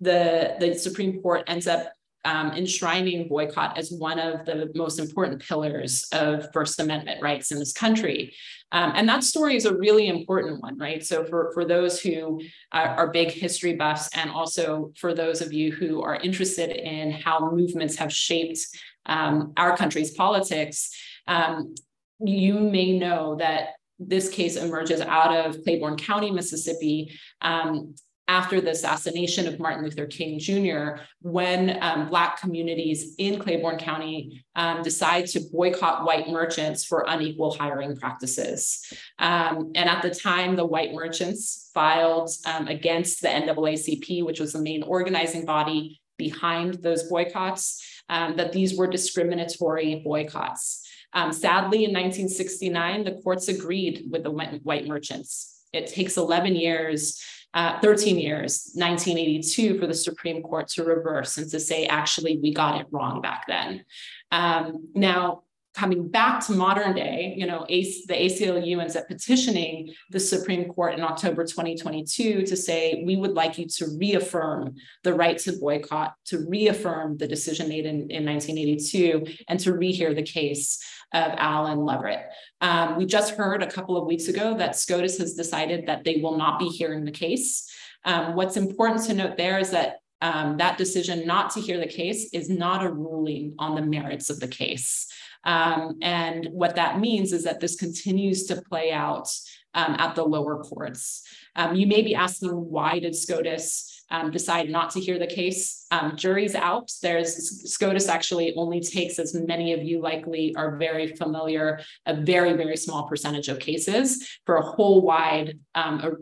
[0.00, 1.92] the the Supreme Court ends up
[2.28, 7.58] um, enshrining boycott as one of the most important pillars of First Amendment rights in
[7.58, 8.34] this country.
[8.70, 11.02] Um, and that story is a really important one, right?
[11.02, 15.72] So for, for those who are, big history buffs, and also for those of you
[15.72, 18.58] who are interested in how movements have shaped
[19.06, 20.90] um, our country's politics,
[21.26, 21.74] um,
[22.20, 27.94] you may know that this case emerges out of Claiborne County, Mississippi, um,
[28.28, 34.44] after the assassination of Martin Luther King Jr., when um, Black communities in Claiborne County
[34.54, 38.84] um, decide to boycott white merchants for unequal hiring practices.
[39.18, 44.52] Um, and at the time, the white merchants filed um, against the NAACP, which was
[44.52, 50.86] the main organizing body behind those boycotts, um, that these were discriminatory boycotts.
[51.14, 55.64] Um, sadly, in 1969, the courts agreed with the white merchants.
[55.72, 57.22] It takes 11 years
[57.54, 62.52] uh, 13 years, 1982, for the Supreme Court to reverse and to say, actually, we
[62.52, 63.84] got it wrong back then.
[64.30, 65.42] Um, now,
[65.78, 70.94] coming back to modern day, you know, the ACLU ends up petitioning the Supreme Court
[70.94, 74.74] in October 2022 to say, we would like you to reaffirm
[75.04, 80.14] the right to boycott, to reaffirm the decision made in, in 1982, and to rehear
[80.14, 80.82] the case
[81.14, 82.24] of Alan Leveritt.
[82.60, 86.16] Um, we just heard a couple of weeks ago that SCOTUS has decided that they
[86.20, 87.72] will not be hearing the case.
[88.04, 91.86] Um, what's important to note there is that um, that decision not to hear the
[91.86, 95.06] case is not a ruling on the merits of the case.
[95.44, 99.28] Um, and what that means is that this continues to play out
[99.74, 101.22] um, at the lower courts.
[101.56, 105.86] Um, you may be asking, why did SCOTUS um, decide not to hear the case.
[105.90, 106.90] Um, jury's out.
[107.02, 112.54] There's SCOTUS actually only takes, as many of you likely are very familiar, a very,
[112.54, 116.12] very small percentage of cases for a whole wide um, a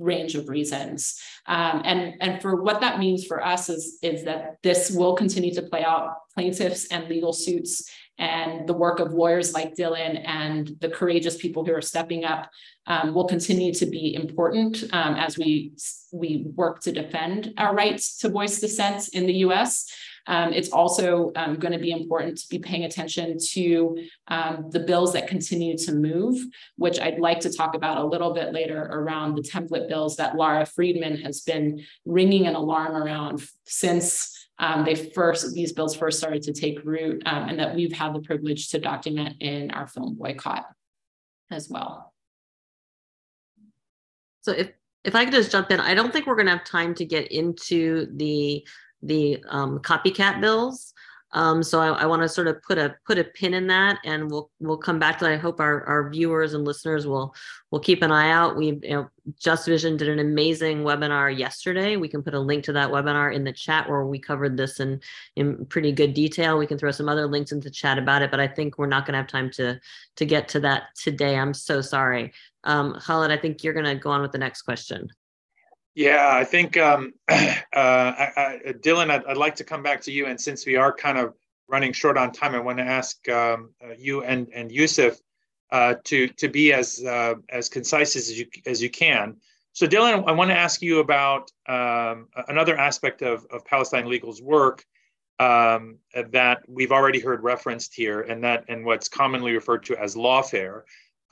[0.00, 1.20] range of reasons.
[1.46, 5.54] Um, and, and for what that means for us is, is that this will continue
[5.54, 7.88] to play out plaintiffs and legal suits
[8.20, 12.50] and the work of lawyers like Dylan and the courageous people who are stepping up
[12.86, 15.72] um, will continue to be important um, as we
[16.12, 19.90] we work to defend our rights to voice dissent in the U.S.
[20.26, 23.98] Um, it's also um, going to be important to be paying attention to
[24.28, 26.38] um, the bills that continue to move,
[26.76, 30.36] which I'd like to talk about a little bit later around the template bills that
[30.36, 36.18] Lara Friedman has been ringing an alarm around since um, they first these bills first
[36.18, 39.86] started to take root um, and that we've had the privilege to document in our
[39.86, 40.66] film boycott
[41.50, 42.12] as well.
[44.42, 44.70] So if
[45.04, 47.04] if i could just jump in i don't think we're going to have time to
[47.04, 48.66] get into the
[49.02, 50.92] the um, copycat bills
[51.32, 53.98] um, so I, I want to sort of put a put a pin in that,
[54.04, 55.32] and we'll we'll come back to that.
[55.32, 57.34] I hope our, our viewers and listeners will
[57.70, 58.56] will keep an eye out.
[58.56, 61.96] We you know Just Vision did an amazing webinar yesterday.
[61.96, 64.80] We can put a link to that webinar in the chat where we covered this
[64.80, 65.00] in
[65.36, 66.58] in pretty good detail.
[66.58, 68.86] We can throw some other links into the chat about it, but I think we're
[68.86, 69.80] not going to have time to
[70.16, 71.36] to get to that today.
[71.36, 72.32] I'm so sorry,
[72.64, 73.30] um, Khaled.
[73.30, 75.08] I think you're going to go on with the next question.
[75.94, 77.34] Yeah, I think um, uh,
[77.72, 80.92] I, I, Dylan, I'd, I'd, like to come back to you, and since we are
[80.92, 81.34] kind of
[81.68, 85.20] running short on time, I want to ask um, uh, you and and Yousef
[85.72, 89.36] uh, to to be as uh, as concise as you as you can.
[89.72, 94.42] So, Dylan, I want to ask you about um, another aspect of, of Palestine Legal's
[94.42, 94.84] work
[95.38, 95.98] um,
[96.32, 100.82] that we've already heard referenced here, and that and what's commonly referred to as lawfare.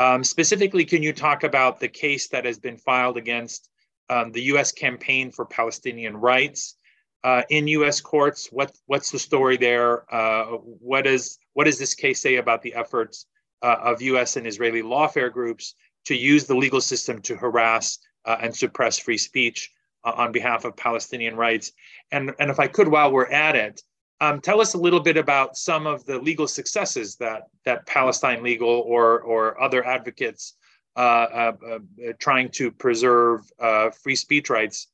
[0.00, 3.68] Um, specifically, can you talk about the case that has been filed against
[4.10, 4.72] um, the U.S.
[4.72, 6.76] Campaign for Palestinian Rights
[7.24, 8.00] uh, in U.S.
[8.00, 8.48] courts?
[8.50, 10.12] What what's the story there?
[10.12, 13.26] Uh, what is what does this case say about the efforts
[13.62, 14.36] uh, of U.S.
[14.36, 15.74] and Israeli lawfare groups
[16.06, 19.70] to use the legal system to harass uh, and suppress free speech
[20.04, 21.72] uh, on behalf of Palestinian rights.
[22.12, 23.82] And, and if I could, while we're at it,
[24.20, 28.42] um, tell us a little bit about some of the legal successes that, that Palestine
[28.42, 30.54] Legal or, or other advocates
[30.96, 34.88] trying to preserve uh, free speech rights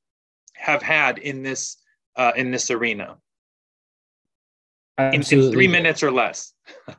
[0.54, 1.76] have had in this,
[2.36, 3.16] in this arena.
[4.98, 6.52] In, in, three minutes or less.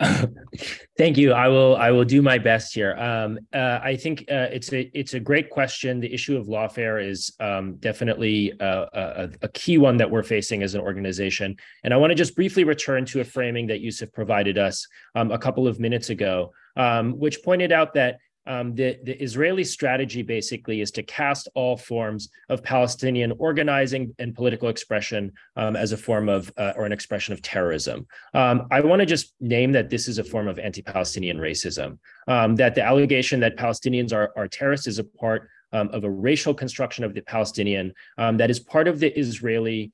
[0.96, 1.32] Thank you.
[1.32, 1.76] I will.
[1.76, 2.96] I will do my best here.
[2.96, 5.98] Um, uh, I think uh, it's a it's a great question.
[5.98, 10.62] The issue of lawfare is um, definitely uh, a, a, key one that we're facing
[10.62, 11.56] as an organization.
[11.82, 15.32] And I want to just briefly return to a framing that Yousef provided us um,
[15.32, 18.18] a couple of minutes ago, um, which pointed out that
[18.48, 24.34] um, the, the Israeli strategy basically is to cast all forms of Palestinian organizing and
[24.34, 28.06] political expression um, as a form of uh, or an expression of terrorism.
[28.32, 31.98] Um, I want to just name that this is a form of anti-Palestinian racism.
[32.26, 36.10] Um, that the allegation that Palestinians are, are terrorists is a part um, of a
[36.10, 39.92] racial construction of the Palestinian um, that is part of the Israeli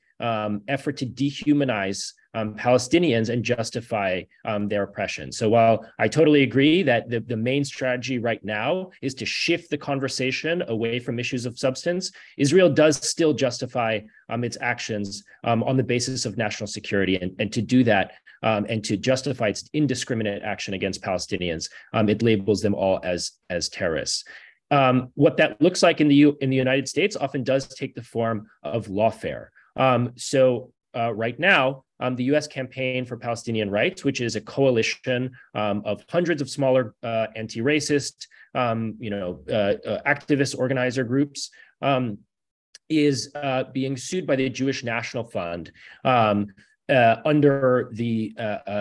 [0.69, 5.33] effort to dehumanize um, Palestinians and justify um, their oppression.
[5.33, 9.71] So while I totally agree that the, the main strategy right now is to shift
[9.71, 15.63] the conversation away from issues of substance, Israel does still justify um, its actions um,
[15.63, 17.17] on the basis of national security.
[17.17, 18.13] And, and to do that
[18.43, 23.33] um, and to justify its indiscriminate action against Palestinians, um, it labels them all as,
[23.49, 24.25] as terrorists.
[24.71, 27.95] Um, what that looks like in the U- in the United States often does take
[27.95, 29.49] the form of lawfare.
[29.77, 32.47] Um, so uh, right now, um, the U.S.
[32.47, 38.27] Campaign for Palestinian Rights, which is a coalition um, of hundreds of smaller uh, anti-racist,
[38.55, 41.51] um, you know, uh, uh activist organizer groups,
[41.83, 42.19] um,
[42.89, 45.73] is uh, being sued by the Jewish National Fund.
[46.05, 46.49] Um,
[46.91, 48.35] uh, under the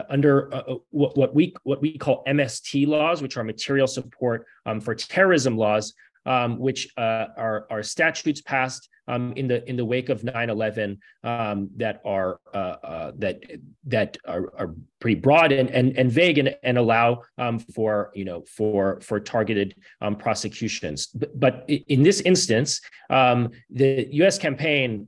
[0.09, 0.49] under
[0.89, 5.57] what, what, we what we call MST laws, which are material support um, for terrorism
[5.57, 5.93] laws,
[6.25, 10.97] um, which uh, are, are statutes passed um, in the in the wake of 9/11
[11.23, 13.41] um, that are uh, uh, that
[13.85, 18.25] that are, are, pretty broad and and, and vague and, and allow um, for you
[18.25, 21.07] know for for targeted um, prosecutions.
[21.07, 22.79] But, but, in this instance,
[23.09, 24.37] um, the U.S.
[24.37, 25.07] campaign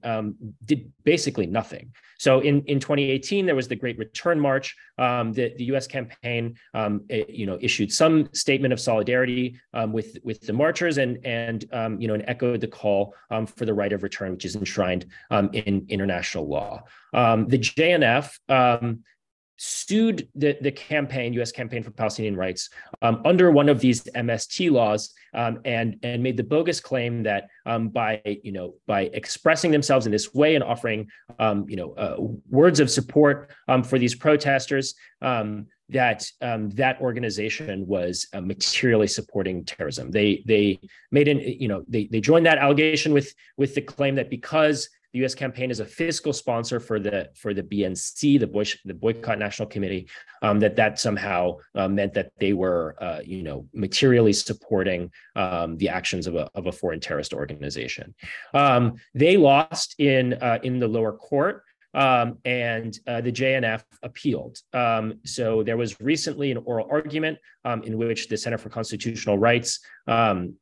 [0.66, 1.94] did basically nothing.
[2.18, 4.76] So in, in 2018, there was the Great Return March.
[4.98, 5.88] Um, the, the U.S.
[5.88, 10.98] campaign, um, it, you know, issued some statement of solidarity um, with with the marchers
[10.98, 14.32] and and um, you know and echoed the call um, for the right of return,
[14.32, 16.84] which is enshrined um, in international law.
[17.14, 18.38] the JNF
[19.58, 21.52] sued the, the campaign, U.S.
[21.52, 22.70] Campaign for Palestinian Rights,
[23.02, 27.48] um, under one of these MST laws, um, and and made the bogus claim that
[27.66, 31.08] um, by you know by expressing themselves in this way and offering
[31.40, 32.18] um, you know uh,
[32.50, 39.64] words of support um, for these protesters, um, that that organization was uh, materially supporting
[39.64, 40.12] terrorism.
[40.12, 40.80] They they
[41.12, 44.90] made an you know they they joined that allegation with with the claim that because
[45.16, 45.34] the U.S.
[45.34, 49.66] campaign is a fiscal sponsor for the for the BNC, the, Boy, the Boycott National
[49.66, 50.10] Committee.
[50.42, 55.78] Um, that that somehow uh, meant that they were, uh, you know, materially supporting um,
[55.78, 58.14] the actions of a of a foreign terrorist organization.
[58.54, 61.64] Um, they lost in uh, in the lower court.
[61.94, 64.60] Um, and uh, the JNF appealed.
[64.74, 69.38] Um, so there was recently an oral argument um, in which the Center for Constitutional
[69.38, 70.56] Rights um,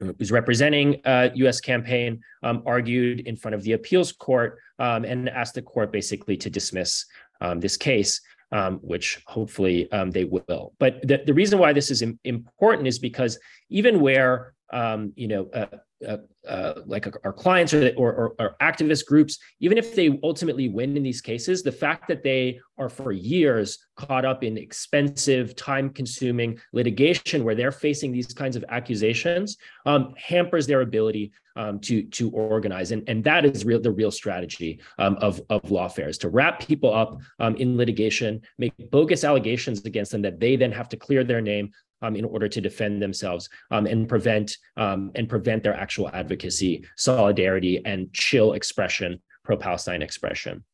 [0.00, 1.60] who's representing uh, U.S.
[1.60, 6.36] campaign, um, argued in front of the appeals court um, and asked the court basically
[6.38, 7.04] to dismiss
[7.40, 8.20] um, this case,
[8.52, 10.72] um, which hopefully um, they will.
[10.78, 13.38] But the, the reason why this is important is because
[13.68, 15.66] even where um, you know uh,
[16.06, 16.16] uh,
[16.48, 21.02] uh, like our clients or, or, or, activist groups, even if they ultimately win in
[21.02, 26.58] these cases, the fact that they are for years caught up in expensive, time consuming
[26.72, 32.30] litigation where they're facing these kinds of accusations um, hampers their ability um, to, to
[32.30, 32.92] organize.
[32.92, 36.94] And, and that is real, the real strategy um, of, of lawfare to wrap people
[36.94, 41.24] up um, in litigation, make bogus allegations against them that they then have to clear
[41.24, 41.70] their name,
[42.02, 46.84] um, in order to defend themselves um, and prevent um, and prevent their actual advocacy,
[46.96, 50.64] solidarity, and chill expression, pro-Palestine expression.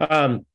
[0.00, 0.46] Um,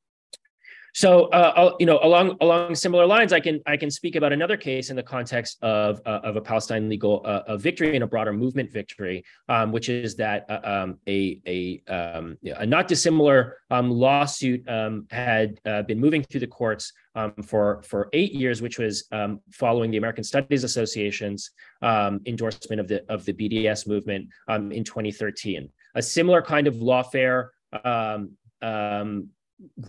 [0.93, 4.57] so, uh, you know, along along similar lines, I can I can speak about another
[4.57, 8.07] case in the context of uh, of a Palestine legal uh, a victory and a
[8.07, 13.57] broader movement victory, um, which is that uh, um, a a, um, a not dissimilar
[13.69, 18.61] um, lawsuit um, had uh, been moving through the courts um, for for eight years,
[18.61, 19.07] which was
[19.51, 21.51] following the American Studies Association's
[21.83, 25.69] endorsement of the of the BDS movement in 2013.
[25.95, 27.49] A similar kind of lawfare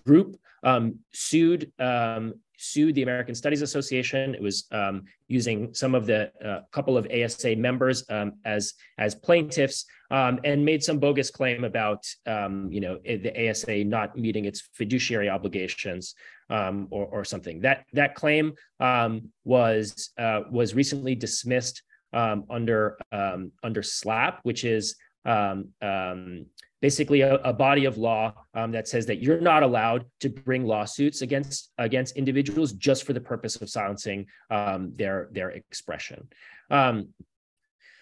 [0.04, 4.34] group um, sued um, sued the American Studies Association.
[4.34, 9.14] It was um, using some of the uh, couple of ASA members um, as as
[9.14, 14.44] plaintiffs um, and made some bogus claim about um, you know the ASA not meeting
[14.44, 16.14] its fiduciary obligations
[16.50, 17.60] um, or, or something.
[17.60, 24.96] That that claim um, was uh, was recently dismissed um, under under SLAPP, which is
[26.80, 30.64] basically a, a, body of law um, that says that you're not allowed to bring
[30.64, 36.28] lawsuits against against individuals just for the purpose of silencing um, their their expression.
[36.70, 37.08] Um,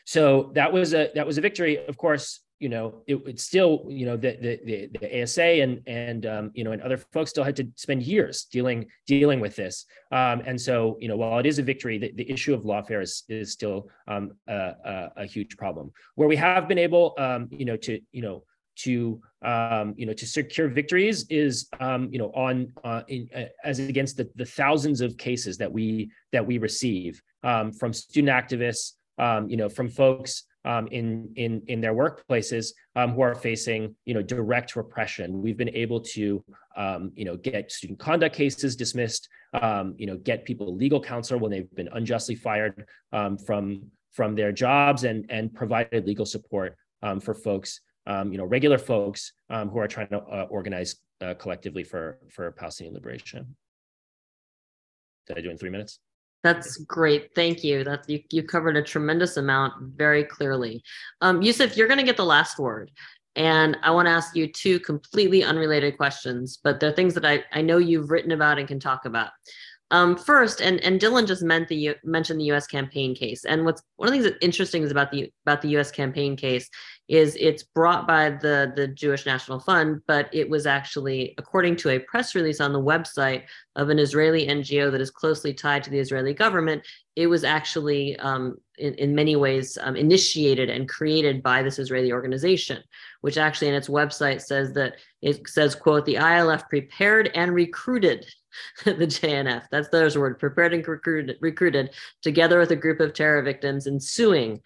[0.04, 1.84] so that was a that was a victory.
[1.86, 6.26] Of course, you know it, it's still you know the the the, ASA and and
[6.26, 9.86] um, you know and other folks still had to spend years dealing dealing with this.
[10.12, 13.02] Um, and so you know while it is a victory, the, the issue of lawfare
[13.02, 15.92] is is still um, a, a, a, huge problem.
[16.14, 17.14] Where we have been able
[17.50, 18.44] you know to you know
[18.76, 23.44] to um, you know to secure victories is um, you know on uh, in, uh,
[23.64, 28.28] as against the, the thousands of cases that we that we receive um, from student
[28.30, 33.34] activists um, you know from folks um, in in in their workplaces um, who are
[33.34, 35.42] facing you know direct repression.
[35.42, 36.44] We've been able to
[37.14, 41.74] you know get student conduct cases dismissed you know get people legal counsel when they've
[41.74, 42.86] been unjustly fired
[43.46, 46.76] from from their jobs and and provided legal support
[47.20, 51.34] for folks um, you know, regular folks um, who are trying to uh, organize uh,
[51.34, 53.56] collectively for for Palestinian liberation.
[55.26, 55.98] Did I do in three minutes?
[56.44, 57.34] That's great.
[57.34, 57.82] Thank you.
[57.82, 60.82] That's you, you covered a tremendous amount very clearly.
[61.20, 62.92] Um, Yousef, you're going to get the last word.
[63.34, 67.44] And I want to ask you two completely unrelated questions, but they're things that I,
[67.52, 69.30] I know you've written about and can talk about.
[69.92, 72.66] Um, first, and and Dylan just meant the mentioned the U.S.
[72.66, 75.68] campaign case, and what's one of the things that's interesting is about the about the
[75.70, 75.92] U.S.
[75.92, 76.68] campaign case
[77.06, 81.90] is it's brought by the the Jewish National Fund, but it was actually, according to
[81.90, 83.44] a press release on the website
[83.76, 86.84] of an Israeli NGO that is closely tied to the Israeli government,
[87.14, 92.10] it was actually um, in, in many ways um, initiated and created by this Israeli
[92.10, 92.82] organization,
[93.20, 98.26] which actually in its website says that it says, "quote The ILF prepared and recruited."
[98.84, 99.64] the JNF.
[99.70, 101.90] That's the word, prepared and recruited, recruited
[102.22, 104.60] together with a group of terror victims in suing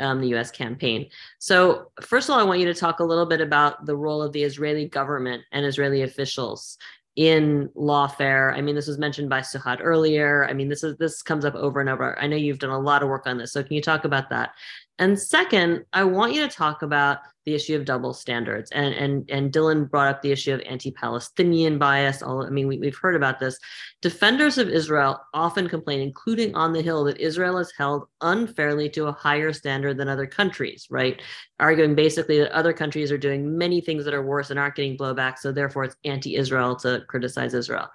[0.00, 1.08] um, the US campaign.
[1.38, 4.22] So, first of all, I want you to talk a little bit about the role
[4.22, 6.78] of the Israeli government and Israeli officials
[7.16, 8.52] in lawfare.
[8.56, 10.46] I mean, this was mentioned by Suhad earlier.
[10.48, 12.18] I mean, this is this comes up over and over.
[12.18, 13.52] I know you've done a lot of work on this.
[13.52, 14.50] So can you talk about that?
[14.98, 18.70] And second, I want you to talk about the issue of double standards.
[18.70, 22.22] And and and Dylan brought up the issue of anti-Palestinian bias.
[22.22, 23.58] All I mean, we, we've heard about this.
[24.02, 29.06] Defenders of Israel often complain, including on the Hill, that Israel is held unfairly to
[29.06, 31.20] a higher standard than other countries, right?
[31.58, 34.96] Arguing basically that other countries are doing many things that are worse and aren't getting
[34.96, 35.38] blowback.
[35.38, 37.88] So therefore it's anti-Israel to criticize Israel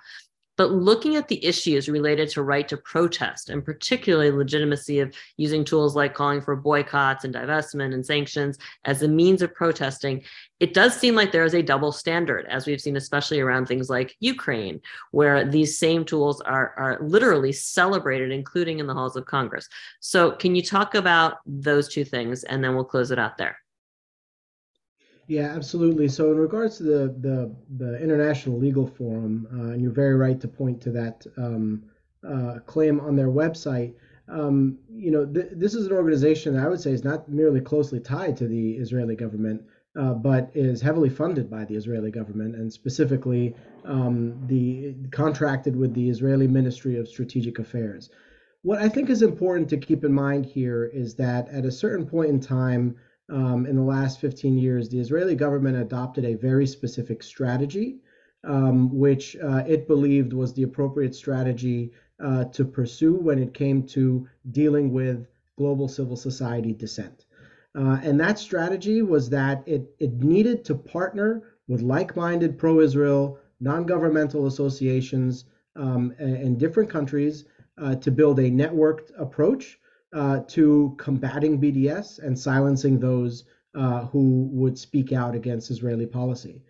[0.59, 5.63] but looking at the issues related to right to protest and particularly legitimacy of using
[5.63, 10.21] tools like calling for boycotts and divestment and sanctions as a means of protesting
[10.59, 13.89] it does seem like there is a double standard as we've seen especially around things
[13.89, 14.81] like ukraine
[15.11, 19.69] where these same tools are, are literally celebrated including in the halls of congress.
[20.01, 23.57] So can you talk about those two things and then we'll close it out there
[25.29, 26.07] yeah, absolutely.
[26.07, 30.41] So in regards to the the, the International Legal Forum, uh, and you're very right
[30.41, 31.83] to point to that um,
[32.27, 33.93] uh, claim on their website.
[34.27, 37.61] Um, you know, th- this is an organization that I would say is not merely
[37.61, 39.61] closely tied to the Israeli government,
[39.95, 45.93] uh, but is heavily funded by the Israeli government, and specifically um, the contracted with
[45.93, 48.09] the Israeli Ministry of Strategic Affairs.
[48.63, 52.07] What I think is important to keep in mind here is that at a certain
[52.07, 52.95] point in time
[53.29, 57.97] um, in the last 15 years, the Israeli government adopted a very specific strategy,
[58.43, 61.91] um, which uh, it believed was the appropriate strategy
[62.23, 65.27] uh, to pursue when it came to dealing with
[65.57, 67.25] global civil society dissent.
[67.75, 72.79] Uh, and that strategy was that it, it needed to partner with like minded pro
[72.79, 75.45] Israel non governmental associations
[75.75, 77.45] um, in different countries
[77.77, 79.79] uh, to build a networked approach
[80.13, 83.45] uh, to combating BDS and silencing those
[83.75, 86.63] uh, who would speak out against Israeli policy.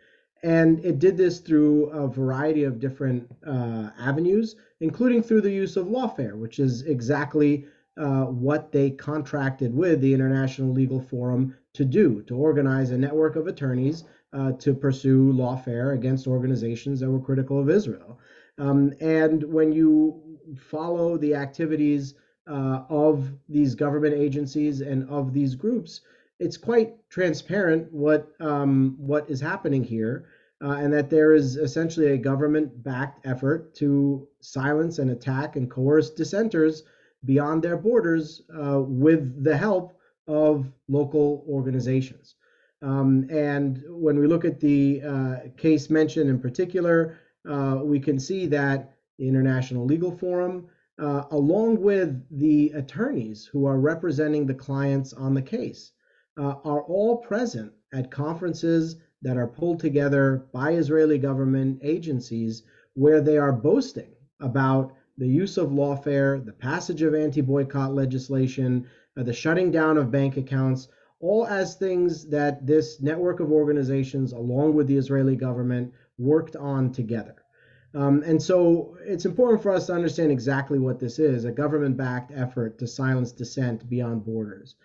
[0.43, 5.75] And it did this through a variety of different uh, avenues, including through the use
[5.75, 7.65] of lawfare, which is exactly
[7.97, 13.35] uh, what they contracted with the International Legal Forum to do to organize a network
[13.35, 18.19] of attorneys uh, to pursue lawfare against organizations that were critical of Israel.
[18.57, 20.21] Um, and when you
[20.55, 22.15] follow the activities
[22.47, 26.01] uh, of these government agencies and of these groups,
[26.39, 30.25] it's quite transparent what um, what is happening here,
[30.63, 36.09] uh, and that there is essentially a government-backed effort to silence and attack and coerce
[36.09, 36.83] dissenters
[37.25, 42.35] beyond their borders uh, with the help of local organizations.
[42.81, 48.19] Um, and when we look at the uh, case mentioned in particular, uh, we can
[48.19, 50.67] see that the International Legal Forum,
[50.99, 55.91] uh, along with the attorneys who are representing the clients on the case,
[56.37, 62.63] uh, are all present at conferences that are pulled together by Israeli government agencies
[62.93, 68.85] where they are boasting about the use of lawfare, the passage of anti boycott legislation,
[69.17, 70.87] uh, the shutting down of bank accounts,
[71.19, 76.91] all as things that this network of organizations, along with the Israeli government, worked on
[76.91, 77.35] together.
[77.95, 81.97] Um, and so it's important for us to understand exactly what this is a government
[81.97, 84.75] backed effort to silence dissent beyond borders.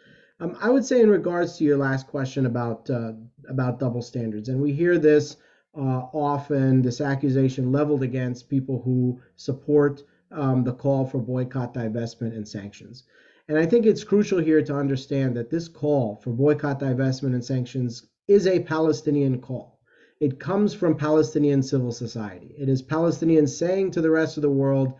[0.40, 3.12] Um, I would say, in regards to your last question about, uh,
[3.48, 5.36] about double standards, and we hear this
[5.76, 10.02] uh, often, this accusation leveled against people who support
[10.32, 13.04] um, the call for boycott, divestment, and sanctions.
[13.48, 17.44] And I think it's crucial here to understand that this call for boycott, divestment, and
[17.44, 19.73] sanctions is a Palestinian call.
[20.20, 22.54] It comes from Palestinian civil society.
[22.56, 24.94] It is Palestinians saying to the rest of the world,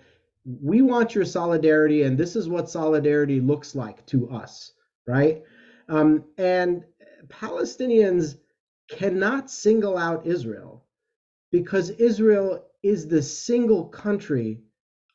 [0.45, 4.73] we want your solidarity, and this is what solidarity looks like to us,
[5.07, 5.43] right?
[5.89, 6.85] Um, and
[7.29, 8.37] Palestinians
[8.89, 10.85] cannot single out Israel
[11.51, 14.61] because Israel is the single country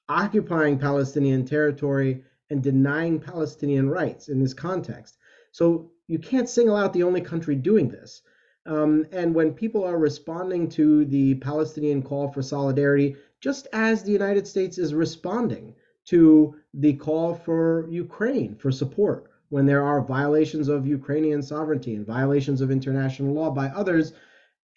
[0.08, 5.18] occupying Palestinian territory and denying Palestinian rights in this context.
[5.52, 8.24] So you can't single out the only country doing this.
[8.70, 14.12] Um, and when people are responding to the Palestinian call for solidarity, just as the
[14.12, 15.74] United States is responding
[16.06, 22.06] to the call for Ukraine for support when there are violations of Ukrainian sovereignty and
[22.06, 24.14] violations of international law by others,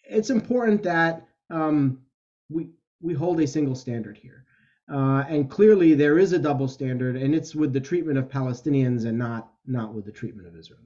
[0.03, 1.99] it's important that um,
[2.49, 4.45] we we hold a single standard here.
[4.91, 9.05] Uh, and clearly, there is a double standard, and it's with the treatment of Palestinians
[9.05, 10.81] and not not with the treatment of Israel.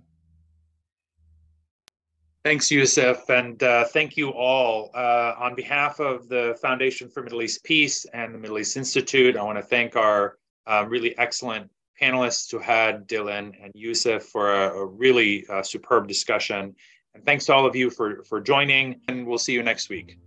[2.47, 4.89] Thanks, Yousef, and uh, thank you all.
[4.93, 9.35] Uh, on behalf of the Foundation for Middle East Peace and the Middle East Institute,
[9.35, 11.69] I want to thank our uh, really excellent
[12.01, 16.73] panelists, Suhad, Dylan, and Yousef, for a, a really uh, superb discussion.
[17.15, 20.17] And thanks to all of you for, for joining, and we'll see you next week.